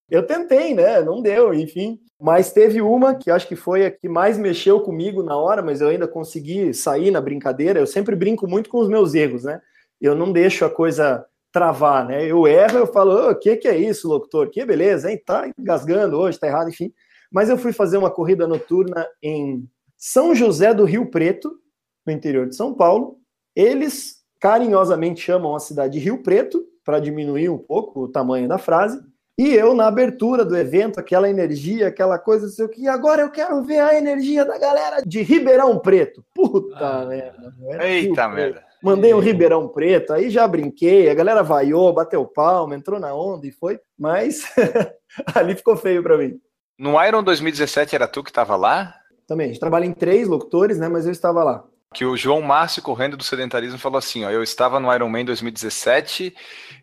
[0.10, 1.02] Eu tentei, né?
[1.02, 2.00] Não deu, enfim.
[2.22, 5.82] Mas teve uma que acho que foi a que mais mexeu comigo na hora, mas
[5.82, 7.80] eu ainda consegui sair na brincadeira.
[7.80, 9.60] Eu sempre brinco muito com os meus erros, né?
[10.00, 12.26] Eu não deixo a coisa travar, né?
[12.26, 14.50] Eu erro, eu falo, o oh, que, que é isso, locutor?
[14.50, 15.22] Que beleza, hein?
[15.24, 16.92] Tá engasgando hoje, tá errado, enfim.
[17.32, 21.56] Mas eu fui fazer uma corrida noturna em São José do Rio Preto,
[22.06, 23.20] no interior de São Paulo.
[23.56, 28.58] Eles carinhosamente chamam a cidade de Rio Preto, para diminuir um pouco o tamanho da
[28.58, 29.00] frase.
[29.38, 33.32] E eu, na abertura do evento, aquela energia, aquela coisa, sei o que, agora eu
[33.32, 36.26] quero ver a energia da galera de Ribeirão Preto.
[36.34, 37.54] Puta ah, merda.
[37.84, 38.64] Eita merda.
[38.84, 43.48] Mandei um Ribeirão Preto, aí já brinquei, a galera vaiou, bateu palma, entrou na onda
[43.48, 44.44] e foi, mas
[45.34, 46.38] ali ficou feio para mim.
[46.78, 48.94] No Iron 2017 era tu que estava lá?
[49.26, 50.90] Também, a gente trabalha em três locutores, né?
[50.90, 51.64] Mas eu estava lá.
[51.94, 55.24] Que o João Márcio, correndo do sedentarismo, falou assim: ó, eu estava no Iron Man
[55.24, 56.36] 2017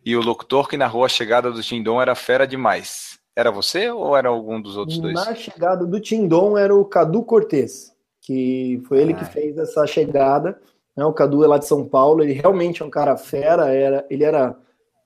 [0.03, 3.19] e o locutor que narrou a chegada do Tindon era fera demais.
[3.37, 5.15] Era você ou era algum dos outros dois?
[5.15, 7.93] Na chegada do Tindon era o Cadu Cortez,
[8.23, 9.17] que foi ele ah.
[9.17, 10.59] que fez essa chegada.
[11.01, 11.07] Né?
[11.07, 14.23] O Cadu é lá de São Paulo, ele realmente é um cara fera, era, ele
[14.23, 14.55] era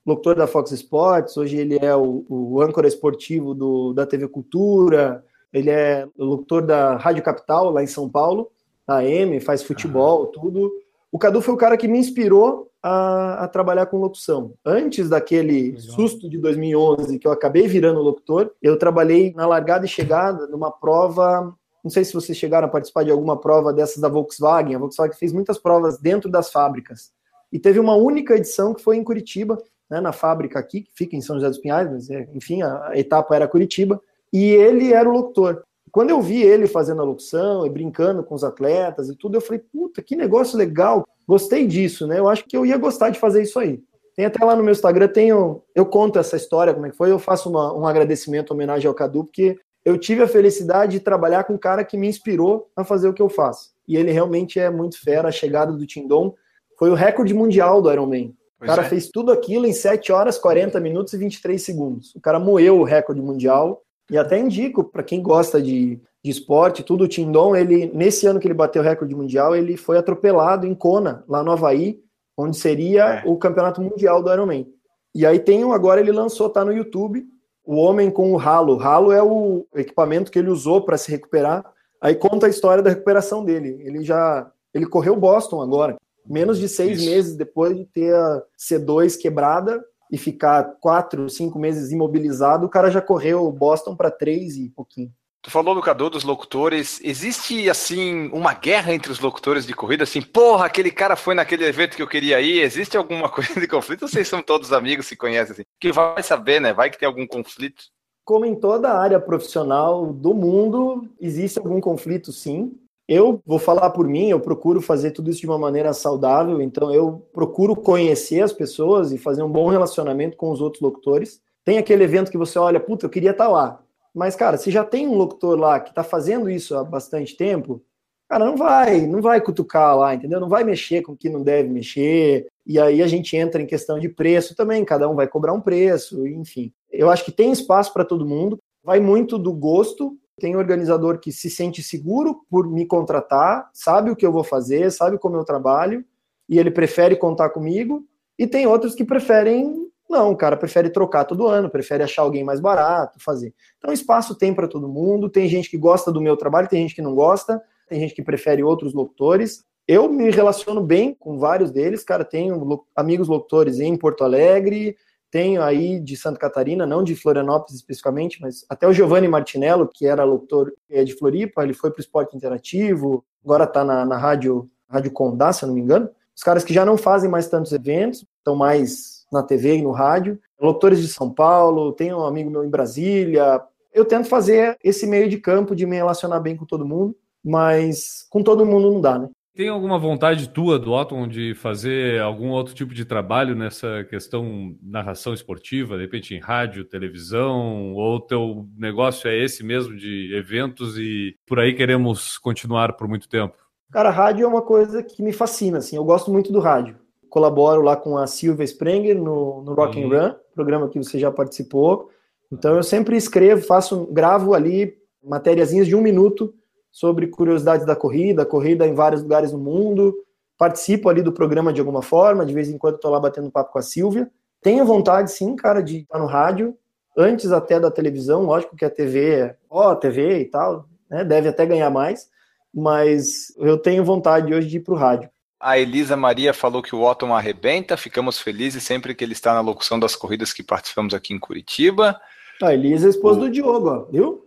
[0.05, 5.25] locutor da Fox Sports, hoje ele é o, o âncora esportivo do, da TV Cultura,
[5.53, 8.51] ele é locutor da Rádio Capital, lá em São Paulo,
[8.85, 10.69] da AM, faz futebol, tudo.
[11.13, 14.53] O Cadu foi o cara que me inspirou a, a trabalhar com locução.
[14.67, 15.81] Antes daquele Legal.
[15.81, 20.73] susto de 2011, que eu acabei virando locutor, eu trabalhei na largada e chegada numa
[20.73, 21.55] prova.
[21.85, 24.75] Não sei se vocês chegaram a participar de alguma prova dessas da Volkswagen.
[24.75, 27.13] A Volkswagen fez muitas provas dentro das fábricas.
[27.53, 31.15] E teve uma única edição que foi em Curitiba, né, na fábrica aqui, que fica
[31.15, 34.01] em São José dos Pinhais, mas é, enfim, a, a etapa era Curitiba,
[34.33, 35.63] e ele era o locutor.
[35.93, 39.41] Quando eu vi ele fazendo a locução e brincando com os atletas e tudo, eu
[39.41, 42.19] falei, puta, que negócio legal, gostei disso, né?
[42.19, 43.81] Eu acho que eu ia gostar de fazer isso aí.
[44.17, 47.11] Tem até lá no meu Instagram, tenho, eu conto essa história, como é que foi,
[47.11, 51.45] eu faço uma, um agradecimento, homenagem ao Cadu, porque eu tive a felicidade de trabalhar
[51.45, 53.71] com um cara que me inspirou a fazer o que eu faço.
[53.87, 56.35] E ele realmente é muito fera, a chegada do Tindom
[56.79, 58.35] foi o recorde mundial do Ironman.
[58.61, 58.89] O cara é.
[58.89, 62.15] fez tudo aquilo em 7 horas, 40 minutos e 23 segundos.
[62.15, 63.83] O cara moeu o recorde mundial.
[64.11, 68.41] E até indico para quem gosta de, de esporte, tudo, o Tindon, ele, nesse ano
[68.41, 72.01] que ele bateu o recorde mundial, ele foi atropelado em Kona, lá no Havaí,
[72.37, 73.23] onde seria é.
[73.27, 74.67] o campeonato mundial do Ironman.
[75.15, 77.25] E aí tem um, agora ele lançou, tá no YouTube,
[77.65, 78.75] o homem com o ralo.
[78.75, 81.65] O ralo é o equipamento que ele usou para se recuperar.
[82.01, 83.81] Aí conta a história da recuperação dele.
[83.81, 85.97] Ele já ele correu Boston agora,
[86.27, 87.11] menos de seis Isso.
[87.11, 92.91] meses depois de ter a C2 quebrada e ficar quatro, cinco meses imobilizado, o cara
[92.91, 95.13] já correu Boston para três e pouquinho.
[95.45, 96.99] Tu falou, Lucador, dos locutores.
[97.05, 100.05] Existe, assim, uma guerra entre os locutores de corrida?
[100.05, 102.63] Assim, porra, aquele cara foi naquele evento que eu queria ir.
[102.63, 104.09] Existe alguma coisa de conflito?
[104.09, 105.63] Vocês são todos amigos, se conhecem, assim.
[105.79, 106.73] Que vai saber, né?
[106.73, 107.85] Vai que tem algum conflito.
[108.25, 112.73] Como em toda área profissional do mundo, existe algum conflito, sim.
[113.07, 116.91] Eu vou falar por mim, eu procuro fazer tudo isso de uma maneira saudável, então
[116.91, 121.43] eu procuro conhecer as pessoas e fazer um bom relacionamento com os outros locutores.
[121.67, 123.84] Tem aquele evento que você olha, puta, eu queria estar lá
[124.15, 127.83] mas, cara, se já tem um locutor lá que está fazendo isso há bastante tempo,
[128.29, 130.39] cara, não vai, não vai cutucar lá, entendeu?
[130.39, 132.47] Não vai mexer com o que não deve mexer.
[132.65, 135.61] E aí a gente entra em questão de preço também, cada um vai cobrar um
[135.61, 136.73] preço, enfim.
[136.91, 140.17] Eu acho que tem espaço para todo mundo, vai muito do gosto.
[140.41, 144.91] Tem organizador que se sente seguro por me contratar, sabe o que eu vou fazer,
[144.91, 146.05] sabe como eu trabalho,
[146.49, 148.05] e ele prefere contar comigo.
[148.37, 152.45] E tem outros que preferem não, o cara prefere trocar todo ano, prefere achar alguém
[152.45, 153.55] mais barato, fazer.
[153.79, 155.31] Então, espaço tem para todo mundo.
[155.31, 158.23] Tem gente que gosta do meu trabalho, tem gente que não gosta, tem gente que
[158.23, 159.65] prefere outros locutores.
[159.87, 162.25] Eu me relaciono bem com vários deles, cara.
[162.25, 164.97] Tenho amigos locutores em Porto Alegre,
[165.31, 170.07] tenho aí de Santa Catarina, não de Florianópolis especificamente, mas até o Giovanni Martinello, que
[170.07, 174.17] era locutor é de Floripa, ele foi para o esporte interativo, agora está na, na
[174.17, 176.09] rádio, rádio Condá, se eu não me engano.
[176.37, 179.91] Os caras que já não fazem mais tantos eventos, estão mais na TV e no
[179.91, 183.61] rádio, locutores de São Paulo, tenho um amigo meu em Brasília.
[183.93, 187.15] Eu tento fazer esse meio de campo de me relacionar bem com todo mundo,
[187.45, 189.29] mas com todo mundo não dá, né?
[189.57, 194.75] Tem alguma vontade tua, do Otton, de fazer algum outro tipo de trabalho nessa questão
[194.83, 200.99] narração esportiva, de repente em rádio, televisão, ou teu negócio é esse mesmo de eventos
[200.99, 203.55] e por aí queremos continuar por muito tempo?
[203.93, 207.04] Cara, rádio é uma coisa que me fascina, assim, eu gosto muito do rádio
[207.35, 211.33] colaboro lá com a Silvia Sprenger no, no Rock and Run, programa que você já
[211.33, 212.09] participou.
[212.53, 216.55] Então eu sempre escrevo, faço, gravo ali matériazinhas de um minuto
[216.93, 220.15] sobre curiosidades da corrida, corrida em vários lugares do mundo.
[220.57, 223.73] Participo ali do programa de alguma forma, de vez em quando estou lá batendo papo
[223.73, 224.31] com a Silvia.
[224.63, 226.79] Tenho vontade, sim, cara, de estar no rádio,
[227.19, 228.45] antes até da televisão.
[228.45, 232.29] Lógico que a TV é, ó, TV e tal, né, deve até ganhar mais,
[232.73, 235.34] mas eu tenho vontade hoje de ir para o rádio.
[235.65, 239.63] A Elisa Maria falou que o Otton arrebenta, ficamos felizes sempre que ele está na
[239.63, 242.21] locução das corridas que participamos aqui em Curitiba.
[242.63, 243.45] A Elisa é esposa o...
[243.45, 244.47] do Diogo, ó, viu?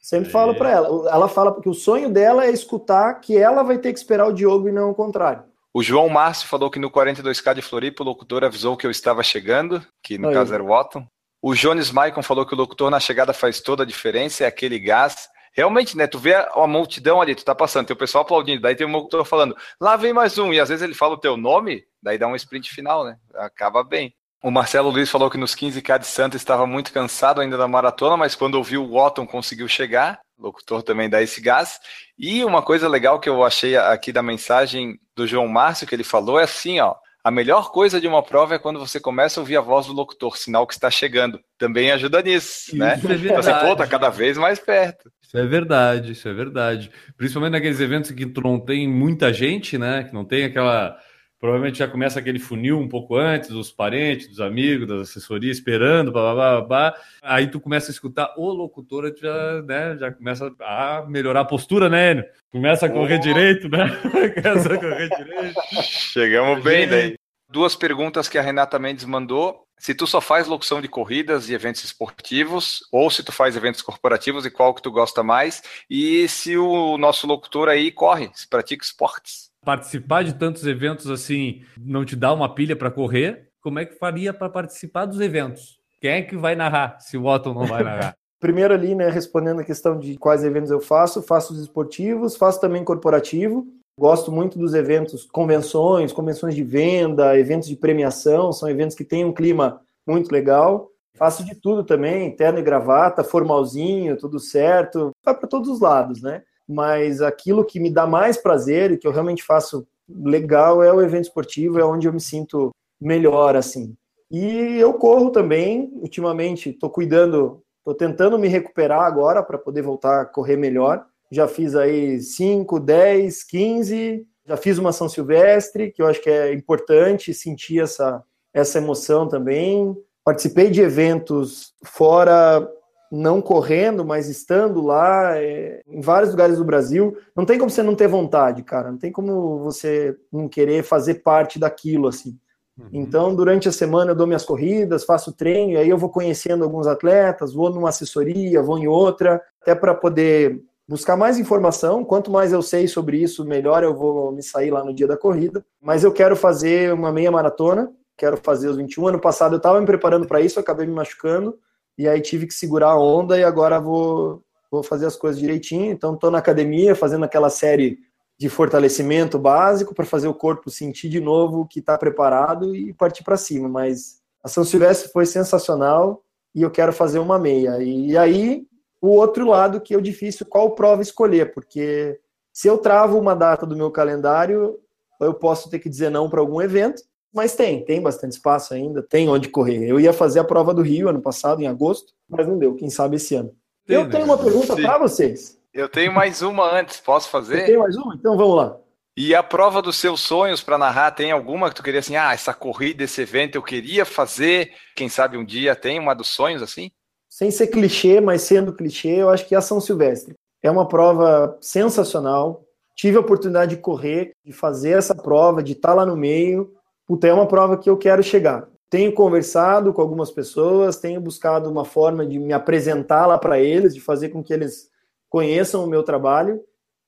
[0.00, 0.32] Sempre é.
[0.32, 1.08] falo para ela.
[1.08, 4.32] Ela fala que o sonho dela é escutar que ela vai ter que esperar o
[4.32, 5.44] Diogo e não o contrário.
[5.72, 9.22] O João Márcio falou que no 42K de Floripa o locutor avisou que eu estava
[9.22, 10.34] chegando, que no Aí.
[10.34, 11.06] caso era o Otton.
[11.40, 14.80] O Jones Maicon falou que o locutor na chegada faz toda a diferença, é aquele
[14.80, 16.06] gás realmente, né?
[16.06, 18.86] Tu vê a, a, multidão ali, tu tá passando, tem o pessoal aplaudindo, daí tem
[18.86, 21.84] um motor falando, lá vem mais um, e às vezes ele fala o teu nome,
[22.02, 23.16] daí dá um sprint final, né?
[23.34, 24.14] Acaba bem.
[24.42, 28.16] O Marcelo Luiz falou que nos 15K de Santa estava muito cansado ainda da maratona,
[28.16, 30.20] mas quando ouviu o Otton conseguiu chegar.
[30.38, 31.80] O locutor também dá esse gás.
[32.18, 36.04] E uma coisa legal que eu achei aqui da mensagem do João Márcio que ele
[36.04, 36.94] falou é assim, ó.
[37.24, 39.92] A melhor coisa de uma prova é quando você começa a ouvir a voz do
[39.92, 41.40] locutor, sinal que está chegando.
[41.58, 42.94] Também ajuda nisso, né?
[42.96, 43.26] Isso é verdade.
[43.26, 45.10] Então, você, pô, tá cada vez mais perto.
[45.26, 46.90] Isso é verdade, isso é verdade.
[47.16, 50.04] Principalmente naqueles eventos que tu não tem muita gente, né?
[50.04, 50.96] Que não tem aquela.
[51.38, 56.10] Provavelmente já começa aquele funil um pouco antes, dos parentes, dos amigos, das assessorias esperando,
[56.10, 56.94] blá, blá, blá, blá.
[57.20, 61.90] Aí tu começa a escutar o locutor, já, né, já começa a melhorar a postura,
[61.90, 62.24] né, Enio?
[62.50, 63.20] Começa a correr oh.
[63.20, 63.86] direito, né?
[64.34, 65.60] começa a correr direito.
[65.82, 67.14] Chegamos bem daí.
[67.50, 71.54] Duas perguntas que a Renata Mendes mandou se tu só faz locução de corridas e
[71.54, 76.26] eventos esportivos, ou se tu faz eventos corporativos e qual que tu gosta mais, e
[76.28, 79.50] se o nosso locutor aí corre, se pratica esportes.
[79.64, 83.98] Participar de tantos eventos assim não te dá uma pilha para correr, como é que
[83.98, 85.78] faria para participar dos eventos?
[86.00, 88.16] Quem é que vai narrar se o Otton não vai narrar?
[88.38, 92.60] Primeiro ali, né, respondendo a questão de quais eventos eu faço, faço os esportivos, faço
[92.60, 93.66] também corporativo,
[93.98, 99.24] Gosto muito dos eventos, convenções, convenções de venda, eventos de premiação, são eventos que têm
[99.24, 100.90] um clima muito legal.
[101.14, 106.20] Faço de tudo também, terno e gravata, formalzinho, tudo certo, vai para todos os lados,
[106.20, 106.42] né?
[106.68, 111.00] Mas aquilo que me dá mais prazer e que eu realmente faço legal é o
[111.00, 112.70] evento esportivo, é onde eu me sinto
[113.00, 113.96] melhor, assim.
[114.30, 120.20] E eu corro também, ultimamente, estou cuidando, estou tentando me recuperar agora para poder voltar
[120.20, 121.06] a correr melhor.
[121.30, 126.30] Já fiz aí 5, 10, 15, já fiz uma São Silvestre, que eu acho que
[126.30, 128.22] é importante sentir essa,
[128.54, 129.96] essa emoção também.
[130.24, 132.68] Participei de eventos fora,
[133.10, 137.16] não correndo, mas estando lá, é, em vários lugares do Brasil.
[137.34, 138.90] Não tem como você não ter vontade, cara.
[138.92, 142.38] Não tem como você não querer fazer parte daquilo, assim.
[142.78, 142.88] Uhum.
[142.92, 146.62] Então, durante a semana eu dou minhas corridas, faço treino, e aí eu vou conhecendo
[146.62, 152.04] alguns atletas, vou numa assessoria, vou em outra, até para poder buscar mais informação.
[152.04, 155.16] Quanto mais eu sei sobre isso, melhor eu vou me sair lá no dia da
[155.16, 155.64] corrida.
[155.80, 159.08] Mas eu quero fazer uma meia maratona, quero fazer os 21.
[159.08, 161.58] Ano passado eu estava me preparando para isso, acabei me machucando,
[161.98, 165.90] e aí tive que segurar a onda, e agora vou, vou fazer as coisas direitinho.
[165.90, 167.98] Então, estou na academia fazendo aquela série
[168.38, 173.24] de fortalecimento básico para fazer o corpo sentir de novo que está preparado e partir
[173.24, 173.68] para cima.
[173.68, 176.22] Mas a São Silvestre foi sensacional
[176.54, 177.82] e eu quero fazer uma meia.
[177.82, 178.66] E aí,
[179.06, 182.18] o outro lado que é o difícil, qual prova escolher, porque
[182.52, 184.78] se eu travo uma data do meu calendário,
[185.20, 187.02] eu posso ter que dizer não para algum evento,
[187.32, 189.86] mas tem, tem bastante espaço ainda, tem onde correr.
[189.86, 192.88] Eu ia fazer a prova do Rio ano passado, em agosto, mas não deu, quem
[192.88, 193.54] sabe esse ano.
[193.86, 195.58] Tem, eu tenho uma pergunta para vocês.
[195.72, 197.66] Eu tenho mais uma antes, posso fazer?
[197.66, 198.14] Tem mais uma?
[198.14, 198.78] Então vamos lá.
[199.14, 202.32] E a prova dos seus sonhos para narrar, tem alguma que tu queria assim, ah,
[202.32, 206.62] essa corrida, esse evento eu queria fazer, quem sabe um dia tem uma dos sonhos
[206.62, 206.90] assim?
[207.36, 210.34] Sem ser clichê, mas sendo clichê, eu acho que é a São Silvestre.
[210.62, 212.64] É uma prova sensacional.
[212.94, 216.72] Tive a oportunidade de correr, de fazer essa prova, de estar lá no meio.
[217.06, 218.66] Puta, é uma prova que eu quero chegar.
[218.88, 223.92] Tenho conversado com algumas pessoas, tenho buscado uma forma de me apresentar lá para eles,
[223.92, 224.88] de fazer com que eles
[225.28, 226.62] conheçam o meu trabalho.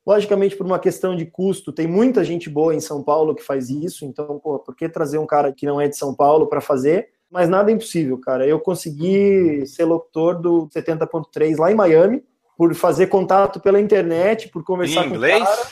[0.07, 3.71] Logicamente, por uma questão de custo, tem muita gente boa em São Paulo que faz
[3.71, 6.61] isso, então, pô, por que trazer um cara que não é de São Paulo para
[6.61, 7.17] fazer?
[7.31, 8.47] Mas nada é impossível, cara.
[8.47, 12.23] Eu consegui ser locutor do 70.3 lá em Miami,
[12.57, 15.39] por fazer contato pela internet, por conversar em inglês?
[15.39, 15.69] com o cara.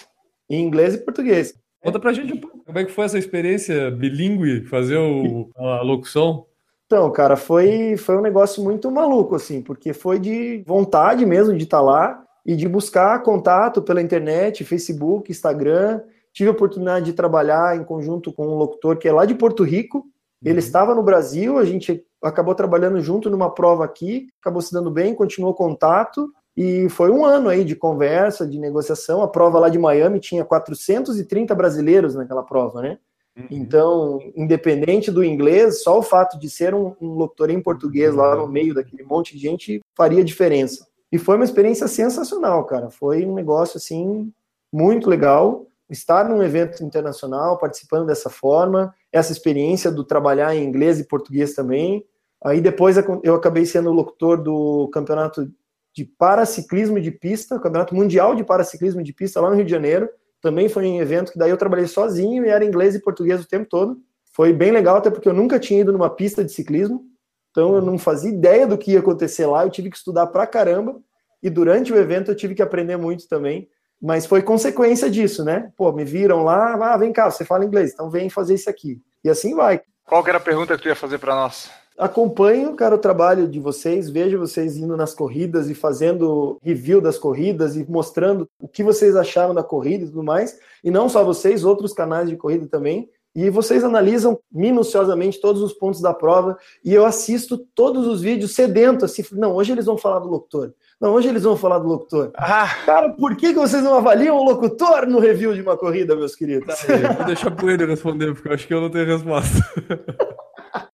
[0.48, 1.54] Em inglês e português.
[1.82, 5.82] Conta pra gente um pouco como é que foi essa experiência bilíngue, fazer o, a
[5.82, 6.46] locução.
[6.86, 11.64] Então, cara, foi, foi um negócio muito maluco, assim, porque foi de vontade mesmo de
[11.64, 16.00] estar tá lá e de buscar contato pela internet, Facebook, Instagram.
[16.32, 19.64] Tive a oportunidade de trabalhar em conjunto com um locutor que é lá de Porto
[19.64, 20.06] Rico.
[20.42, 20.58] Ele uhum.
[20.58, 25.14] estava no Brasil, a gente acabou trabalhando junto numa prova aqui, acabou se dando bem,
[25.14, 26.30] continuou contato.
[26.56, 29.22] E foi um ano aí de conversa, de negociação.
[29.22, 32.98] A prova lá de Miami tinha 430 brasileiros naquela prova, né?
[33.36, 33.46] Uhum.
[33.50, 38.34] Então, independente do inglês, só o fato de ser um, um locutor em português lá
[38.34, 40.86] no meio daquele monte de gente faria diferença.
[41.12, 42.88] E foi uma experiência sensacional, cara.
[42.90, 44.32] Foi um negócio assim
[44.72, 50.98] muito legal estar num evento internacional, participando dessa forma, essa experiência do trabalhar em inglês
[50.98, 52.04] e português também.
[52.44, 55.50] Aí depois eu acabei sendo locutor do campeonato
[55.94, 60.08] de paraciclismo de pista, campeonato mundial de paraciclismo de pista lá no Rio de Janeiro.
[60.42, 63.48] Também foi um evento que daí eu trabalhei sozinho e era inglês e português o
[63.48, 63.98] tempo todo.
[64.32, 67.02] Foi bem legal, até porque eu nunca tinha ido numa pista de ciclismo.
[67.50, 70.46] Então eu não fazia ideia do que ia acontecer lá, eu tive que estudar pra
[70.46, 71.00] caramba.
[71.42, 73.68] E durante o evento eu tive que aprender muito também.
[74.06, 75.72] Mas foi consequência disso, né?
[75.76, 79.00] Pô, me viram lá, ah, vem cá, você fala inglês, então vem fazer isso aqui.
[79.24, 79.80] E assim vai.
[80.04, 81.68] Qual que era a pergunta que tu ia fazer para nós?
[81.98, 87.18] Acompanho, cara, o trabalho de vocês, vejo vocês indo nas corridas e fazendo review das
[87.18, 90.56] corridas e mostrando o que vocês acharam da corrida e tudo mais.
[90.84, 93.10] E não só vocês, outros canais de corrida também.
[93.34, 98.54] E vocês analisam minuciosamente todos os pontos da prova e eu assisto todos os vídeos
[98.54, 100.72] sedento, assim, não, hoje eles vão falar do locutor.
[101.00, 102.30] Não, hoje eles vão falar do locutor.
[102.34, 102.74] Ah.
[102.86, 106.34] Cara, por que, que vocês não avaliam o locutor no review de uma corrida, meus
[106.34, 106.66] queridos?
[106.74, 109.58] Tá vou deixar pro ele responder, porque eu acho que eu não tenho resposta.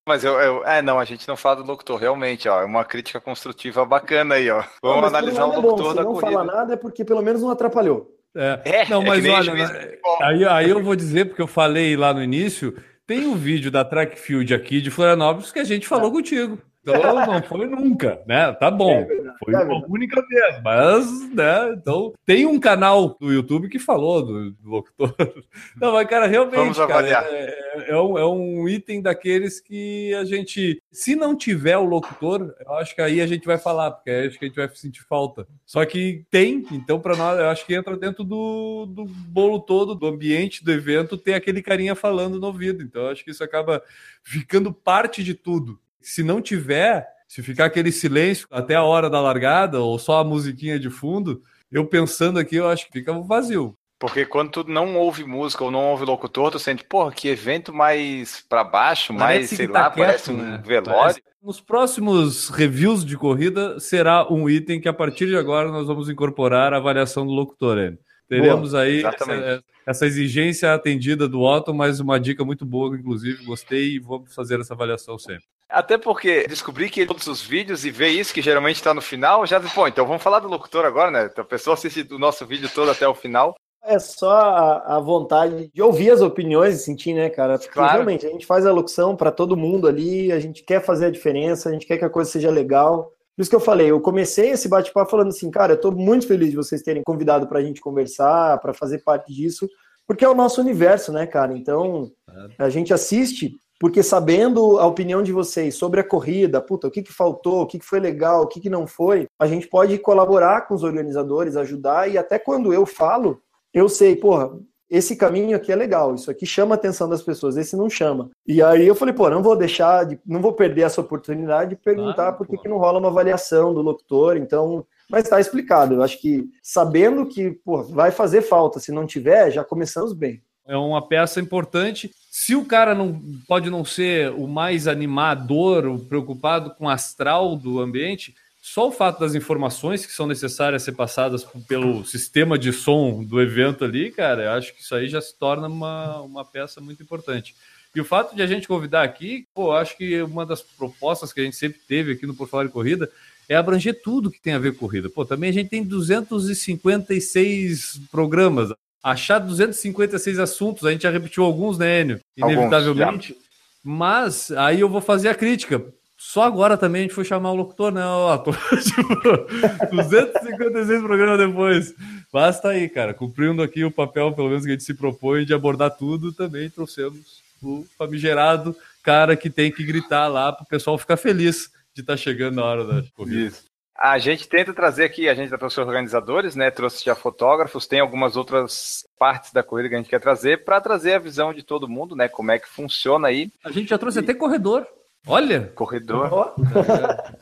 [0.06, 2.84] Mas eu, eu, é, não, a gente não fala do locutor, realmente, ó, é uma
[2.84, 4.64] crítica construtiva bacana aí, ó.
[4.82, 6.30] Vamos não, analisar o locutor é bom, se da não corrida.
[6.30, 8.10] não fala nada é porque pelo menos não atrapalhou.
[8.34, 11.96] É, é não, é mas olha, né, aí, aí eu vou dizer, porque eu falei
[11.96, 12.74] lá no início,
[13.06, 16.12] tem um vídeo da Track Field aqui de Florianópolis que a gente falou é.
[16.12, 16.58] contigo.
[16.82, 18.52] Então não foi nunca, né?
[18.52, 19.00] Tá bom.
[19.00, 21.72] É foi é uma única vez, mas, né?
[21.76, 25.14] Então tem um canal do YouTube que falou do, do locutor.
[25.80, 30.82] Não, mas, cara, realmente, cara, é, é, um, é um item daqueles que a gente,
[30.90, 34.26] se não tiver o locutor, eu acho que aí a gente vai falar, porque aí
[34.26, 35.46] acho que a gente vai sentir falta.
[35.64, 39.94] Só que tem, então, para nós, eu acho que entra dentro do, do bolo todo,
[39.94, 42.82] do ambiente do evento, ter aquele carinha falando no ouvido.
[42.82, 43.82] Então, eu acho que isso acaba
[44.22, 45.78] ficando parte de tudo.
[46.02, 50.24] Se não tiver, se ficar aquele silêncio até a hora da largada ou só a
[50.24, 53.76] musiquinha de fundo, eu pensando aqui, eu acho que fica vazio.
[53.98, 57.72] Porque quando tu não ouve música ou não ouve locutor, tu sente, porra, que evento
[57.72, 60.62] mais para baixo, mais, sei tá lá, quieto, parece um né?
[60.66, 61.00] velório.
[61.00, 65.86] Parece- Nos próximos reviews de corrida, será um item que a partir de agora nós
[65.86, 67.78] vamos incorporar a avaliação do locutor.
[67.78, 67.98] Enio.
[68.28, 69.44] Teremos aí exatamente.
[69.44, 74.24] essa, essa exigência atendida do Otto, mas uma dica muito boa, inclusive, gostei e vou
[74.26, 75.44] fazer essa avaliação sempre.
[75.72, 79.46] Até porque descobri que todos os vídeos e ver isso, que geralmente está no final,
[79.46, 81.28] já, pô, então vamos falar do locutor agora, né?
[81.32, 83.54] Então, a pessoa assiste o nosso vídeo todo até o final.
[83.84, 87.58] É só a, a vontade de ouvir as opiniões e sentir, né, cara?
[87.58, 87.92] Porque Claro.
[87.94, 91.10] realmente a gente faz a locução para todo mundo ali, a gente quer fazer a
[91.10, 93.10] diferença, a gente quer que a coisa seja legal.
[93.34, 96.28] Por isso que eu falei, eu comecei esse bate-papo falando assim, cara, eu tô muito
[96.28, 99.68] feliz de vocês terem convidado pra gente conversar, pra fazer parte disso,
[100.06, 101.56] porque é o nosso universo, né, cara?
[101.56, 102.12] Então,
[102.58, 107.02] a gente assiste porque sabendo a opinião de vocês sobre a corrida, puta, o que,
[107.02, 109.98] que faltou, o que, que foi legal, o que, que não foi, a gente pode
[109.98, 113.42] colaborar com os organizadores, ajudar, e até quando eu falo,
[113.74, 114.56] eu sei, porra,
[114.88, 118.30] esse caminho aqui é legal, isso aqui chama a atenção das pessoas, esse não chama.
[118.46, 121.76] E aí eu falei, pô, não vou deixar, de, não vou perder essa oportunidade de
[121.76, 124.86] perguntar Claro, por que, que não rola uma avaliação do locutor, então.
[125.10, 125.94] Mas está explicado.
[125.94, 130.40] Eu acho que sabendo que pô, vai fazer falta, se não tiver, já começamos bem.
[130.66, 132.10] É uma peça importante.
[132.30, 137.56] Se o cara não pode não ser o mais animador, o preocupado com o astral
[137.56, 142.72] do ambiente, só o fato das informações que são necessárias ser passadas pelo sistema de
[142.72, 146.44] som do evento ali, cara, eu acho que isso aí já se torna uma, uma
[146.44, 147.56] peça muito importante.
[147.94, 151.40] E o fato de a gente convidar aqui, pô, acho que uma das propostas que
[151.40, 153.10] a gente sempre teve aqui no Por Falar em Corrida
[153.48, 155.10] é abranger tudo que tem a ver com corrida.
[155.10, 158.72] Pô, também a gente tem 256 programas.
[159.02, 162.20] Achar 256 assuntos, a gente já repetiu alguns, né, Enio?
[162.40, 163.36] Alguns, Inevitavelmente.
[163.82, 165.84] Mas aí eu vou fazer a crítica.
[166.16, 168.04] Só agora também a gente foi chamar o locutor, né?
[168.04, 171.94] Ó, tô, tipo, 256 programas depois.
[172.32, 173.12] Basta aí, cara.
[173.12, 176.70] Cumprindo aqui o papel, pelo menos, que a gente se propõe de abordar tudo, também
[176.70, 182.02] trouxemos o famigerado cara que tem que gritar lá para o pessoal ficar feliz de
[182.02, 183.48] estar chegando na hora da corrida.
[183.48, 183.71] Isso.
[183.98, 186.70] A gente tenta trazer aqui, a gente já trouxe organizadores, né?
[186.70, 190.80] Trouxe já fotógrafos, tem algumas outras partes da corrida que a gente quer trazer para
[190.80, 192.26] trazer a visão de todo mundo, né?
[192.28, 194.86] Como é que funciona aí, A gente já trouxe até corredor.
[195.26, 195.70] Olha!
[195.76, 196.52] corredor.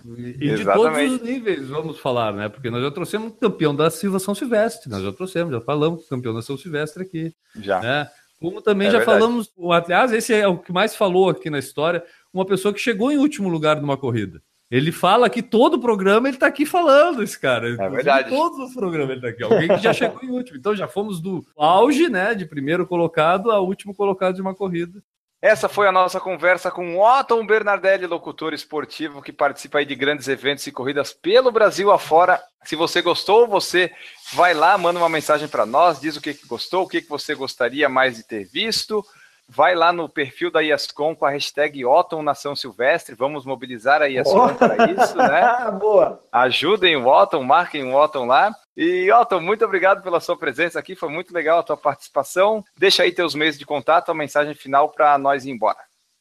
[0.04, 1.08] E de Exatamente.
[1.08, 2.48] todos os níveis, vamos falar, né?
[2.48, 6.34] Porque nós já trouxemos campeão da Silva São Silvestre, nós já trouxemos, já falamos campeão
[6.34, 7.80] da São Silvestre aqui, Já.
[7.80, 8.08] né?
[8.38, 9.18] Como também É já verdade.
[9.20, 12.02] falamos, o- aliás, esse é o que mais falou aqui na história,
[12.34, 14.42] uma pessoa que chegou em último lugar numa corrida.
[14.70, 17.70] Ele fala que todo o programa ele tá aqui falando, esse cara.
[17.70, 18.28] Inclusive, verdade.
[18.28, 19.42] Todos os programas ele tá aqui.
[19.42, 20.56] Alguém que já chegou em último.
[20.58, 22.34] Então já fomos do auge, né?
[22.34, 25.02] De primeiro colocado a último colocado de uma corrida.
[25.42, 29.94] Essa foi a nossa conversa com o Otton Bernardelli, locutor esportivo que participa aí de
[29.94, 32.38] grandes eventos e corridas pelo Brasil afora.
[32.62, 33.90] Se você gostou, você
[34.34, 37.08] vai lá, manda uma mensagem para nós, diz o que, que gostou, o que, que
[37.08, 39.02] você gostaria mais de ter visto.
[39.52, 43.16] Vai lá no perfil da IASCOM com a hashtag Otton Nação Silvestre.
[43.16, 44.54] Vamos mobilizar a IASCOM Ó.
[44.54, 45.42] para isso, né?
[45.42, 46.22] Ah, boa.
[46.30, 48.54] Ajudem o Otton, marquem o Otton lá.
[48.76, 52.64] E Otton, muito obrigado pela sua presença aqui, foi muito legal a tua participação.
[52.78, 55.78] Deixa aí teus meios de contato, a mensagem final para nós ir embora.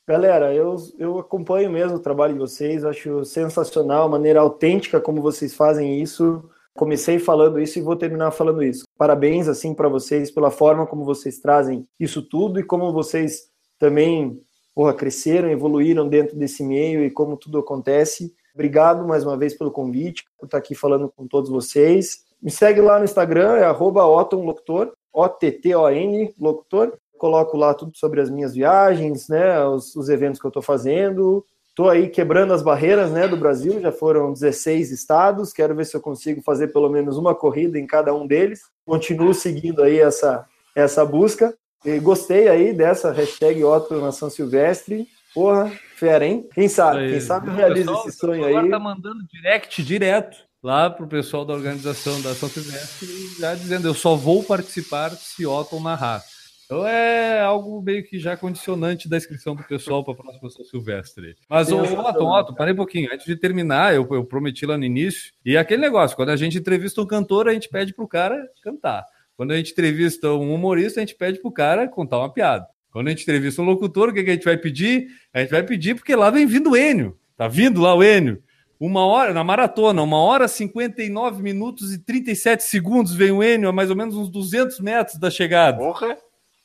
[0.08, 5.22] Galera, eu, eu acompanho mesmo o trabalho de vocês, acho sensacional, a maneira autêntica como
[5.22, 6.50] vocês fazem isso.
[6.80, 8.86] Comecei falando isso e vou terminar falando isso.
[8.98, 14.42] Parabéns assim para vocês pela forma como vocês trazem isso tudo e como vocês também
[14.74, 18.34] porra, cresceram, evoluíram dentro desse meio e como tudo acontece.
[18.54, 22.20] Obrigado mais uma vez pelo convite, por estar aqui falando com todos vocês.
[22.42, 26.94] Me segue lá no Instagram, é otonlocutor, O-T-T-O-N, locutor.
[27.18, 31.44] Coloco lá tudo sobre as minhas viagens, né, os, os eventos que eu estou fazendo.
[31.80, 35.54] Estou aí quebrando as barreiras né, do Brasil, já foram 16 estados.
[35.54, 38.64] Quero ver se eu consigo fazer pelo menos uma corrida em cada um deles.
[38.86, 41.56] Continuo seguindo aí essa, essa busca.
[41.86, 45.08] E gostei aí dessa hashtag Otto Nação Silvestre.
[45.34, 46.50] Porra, fera, hein?
[46.54, 47.12] Quem sabe?
[47.12, 48.70] Quem sabe eu realizo esse sonho aí.
[48.70, 53.08] tá mandando direct direto lá pro pessoal da organização da São Silvestre,
[53.40, 56.22] já dizendo eu só vou participar se Otton narrar.
[56.70, 60.64] Então é algo meio que já condicionante da inscrição do pessoal para a próxima São
[60.64, 61.36] Silvestre.
[61.50, 61.82] Mas, ô.
[61.82, 63.10] Otton, Otton, parei um pouquinho.
[63.12, 65.34] Antes de terminar, eu, eu prometi lá no início.
[65.44, 69.04] E aquele negócio, quando a gente entrevista um cantor, a gente pede pro cara cantar.
[69.36, 72.68] Quando a gente entrevista um humorista, a gente pede pro cara contar uma piada.
[72.92, 75.08] Quando a gente entrevista um locutor, o que, que a gente vai pedir?
[75.34, 77.18] A gente vai pedir porque lá vem vindo o Enio.
[77.36, 78.44] Tá vindo lá o Enio.
[78.80, 83.74] Uma hora, na maratona, uma hora 59 minutos e 37 segundos vem o Enio, a
[83.74, 85.80] mais ou menos uns 200 metros da chegada.
[85.80, 86.16] Porra!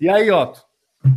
[0.01, 0.63] E aí, Otto,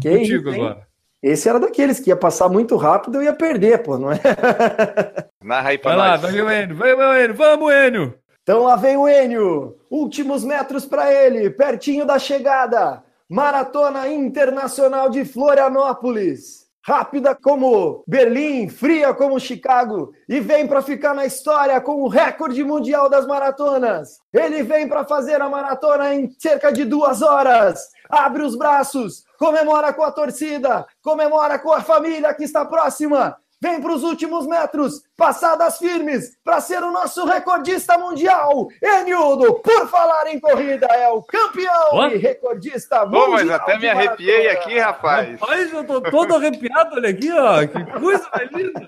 [0.02, 0.88] Que contigo isso, agora.
[1.22, 4.20] Esse era daqueles que ia passar muito rápido e ia perder, pô, não é?
[5.44, 6.22] Narra aí pra Vai lá, nós.
[6.22, 8.14] vai vir o Enio, vai, vai o Enio, vamos, Enio!
[8.44, 9.76] Então lá vem o Enio.
[9.90, 13.04] Últimos metros para ele, pertinho da chegada.
[13.28, 16.67] Maratona Internacional de Florianópolis.
[16.88, 22.64] Rápida como Berlim, fria como Chicago e vem para ficar na história com o recorde
[22.64, 24.22] mundial das maratonas.
[24.32, 27.90] Ele vem para fazer a maratona em cerca de duas horas.
[28.10, 33.82] Abre os braços, comemora com a torcida, comemora com a família que está próxima vem
[33.82, 38.68] para os últimos metros, passadas firmes, para ser o nosso recordista mundial.
[38.82, 42.16] Enildo, por falar em corrida, é o campeão What?
[42.16, 43.26] e recordista mundial.
[43.26, 45.40] Pô, mas até me arrepiei aqui, rapaz.
[45.40, 47.68] Rapaz, eu tô todo arrepiado, olha aqui, ó.
[47.68, 48.88] Que coisa mais linda.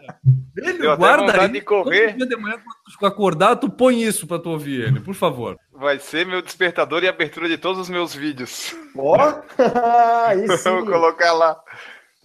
[0.58, 1.52] Ele até guarda vontade aí.
[1.52, 2.08] de correr.
[2.10, 5.14] Todo dia de manhã, quando tu acordar, tu põe isso pra tu ouvir ele, por
[5.14, 5.58] favor.
[5.72, 8.76] Vai ser meu despertador e abertura de todos os meus vídeos.
[8.98, 9.16] Ó,
[10.26, 10.70] aí sim.
[10.70, 11.58] Vou colocar lá.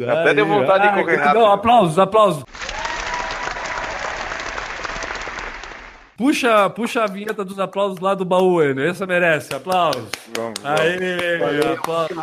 [0.02, 1.46] Até deu vontade de correr Não, rápido.
[1.46, 2.44] aplausos, aplausos.
[6.16, 8.88] Puxa, puxa a vinheta dos aplausos lá do baú, Enio.
[8.88, 10.08] Essa merece, aplausos.
[10.34, 10.80] Vamos, vamos.
[10.80, 12.16] Aê, aplausos.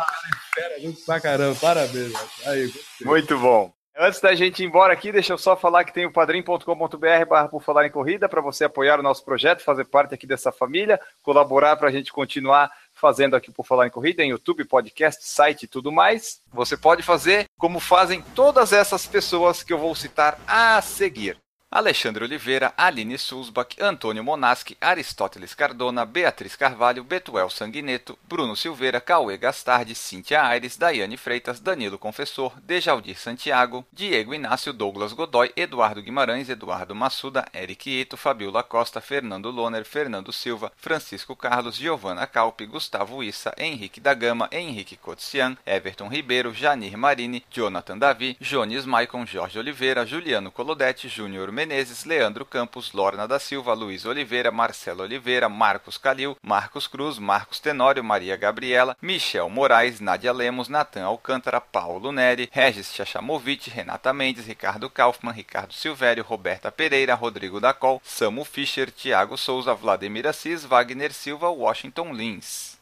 [0.54, 2.46] Fera, muito pra caramba, parabéns.
[2.46, 3.06] Aí, gostei.
[3.06, 3.72] Muito bom.
[3.98, 7.48] Antes da gente ir embora aqui, deixa eu só falar que tem o padrim.com.br barra
[7.48, 10.98] por falar em corrida para você apoiar o nosso projeto, fazer parte aqui dessa família,
[11.22, 12.70] colaborar para a gente continuar
[13.02, 16.40] fazendo aqui por falar em corrida, em YouTube, podcast, site e tudo mais.
[16.52, 21.41] Você pode fazer como fazem todas essas pessoas que eu vou citar a seguir.
[21.74, 29.38] Alexandre Oliveira, Aline Sulzbach, Antônio Monaschi, Aristóteles Cardona, Beatriz Carvalho, Betuel Sanguineto, Bruno Silveira, Cauê
[29.38, 36.50] Gastardi, Cíntia Aires, Daiane Freitas, Danilo Confessor, Dejaldir Santiago, Diego Inácio, Douglas Godoy, Eduardo Guimarães,
[36.50, 43.22] Eduardo Massuda, Eric Ito, Fabiola Costa, Fernando Loner, Fernando Silva, Francisco Carlos, Giovana Calpe, Gustavo
[43.22, 49.58] Issa, Henrique da Gama, Henrique Cotsian, Everton Ribeiro, Janir Marini, Jonathan Davi, Jones Maicon, Jorge
[49.58, 55.96] Oliveira, Juliano Colodete, Júnior Menezes, Leandro Campos, Lorna da Silva, Luiz Oliveira, Marcelo Oliveira, Marcos
[55.96, 62.48] Calil, Marcos Cruz, Marcos Tenório, Maria Gabriela, Michel Moraes, Nádia Lemos, Natan Alcântara, Paulo Neri,
[62.50, 69.38] Regis Chachamovic, Renata Mendes, Ricardo Kaufmann, Ricardo Silvério, Roberta Pereira, Rodrigo Dacol, Samu Fischer, Thiago
[69.38, 72.76] Souza, Vladimir Assis, Wagner Silva, Washington Lins.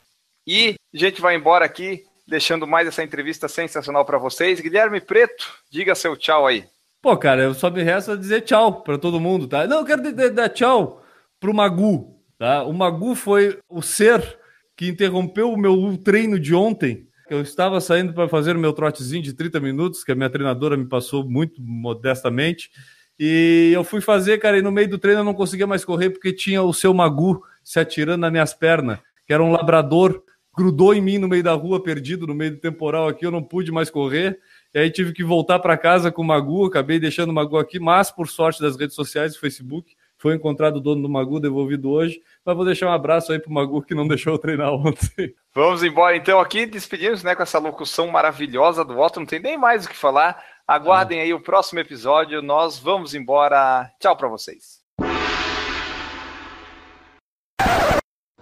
[0.47, 4.59] E a gente vai embora aqui, deixando mais essa entrevista sensacional para vocês.
[4.59, 6.66] Guilherme Preto, diga seu tchau aí.
[7.03, 9.66] Pô, cara, eu só me resta dizer tchau pra todo mundo, tá?
[9.66, 11.03] Não, eu quero dar tchau
[11.38, 12.62] pro Magu, tá?
[12.64, 14.38] O Magu foi o ser
[14.76, 17.07] que interrompeu o meu treino de ontem.
[17.30, 20.76] Eu estava saindo para fazer o meu trotezinho de 30 minutos, que a minha treinadora
[20.76, 22.70] me passou muito modestamente.
[23.18, 26.11] E eu fui fazer, cara, e no meio do treino eu não conseguia mais correr
[26.11, 30.22] porque tinha o seu Magu se atirando nas minhas pernas, que era um labrador,
[30.55, 33.42] grudou em mim no meio da rua, perdido no meio do temporal aqui, eu não
[33.42, 34.38] pude mais correr.
[34.73, 37.81] E aí tive que voltar para casa com o Magu, acabei deixando o Magu aqui,
[37.81, 41.91] mas por sorte das redes sociais, do Facebook, foi encontrado o dono do Magu, devolvido
[41.91, 42.21] hoje.
[42.45, 45.35] Mas vou deixar um abraço aí pro Magu que não deixou eu treinar ontem.
[45.55, 49.57] Vamos embora então aqui, despedimos né, com essa locução maravilhosa do Otto, não tem nem
[49.57, 50.45] mais o que falar.
[50.68, 53.91] Aguardem aí o próximo episódio, nós vamos embora.
[53.99, 54.81] Tchau para vocês.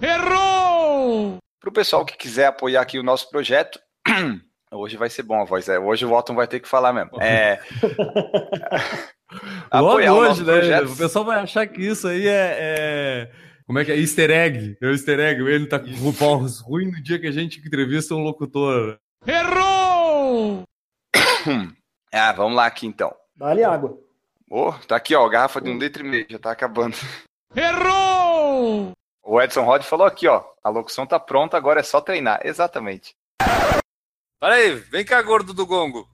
[0.01, 1.39] Errou!
[1.61, 3.81] Para o pessoal que quiser apoiar aqui o nosso projeto,
[4.73, 7.21] hoje vai ser bom a voz, é, hoje o Otton vai ter que falar mesmo.
[7.21, 7.61] É,
[9.73, 10.53] Logo apoiar o hoje, né?
[10.53, 10.93] projeto.
[10.93, 12.57] O pessoal vai achar que isso aí é.
[12.59, 13.31] é-
[13.67, 13.97] Como é que é?
[13.99, 14.77] Easter egg.
[14.81, 15.43] É o easter egg.
[15.43, 18.99] Ele tá com voz ruim no dia que a gente entrevista um locutor.
[19.27, 20.63] Errou!
[22.11, 23.15] Ah, vamos lá aqui então.
[23.37, 23.99] Dá-lhe água.
[24.51, 26.97] Oh, tá aqui, ó, garrafa de um litro e meio, já tá acabando.
[27.55, 28.93] Errou!
[29.23, 32.41] O Edson Rod falou aqui, ó, a locução tá pronta, agora é só treinar.
[32.45, 33.15] Exatamente.
[34.41, 36.09] Para aí, vem cá, gordo do gongo.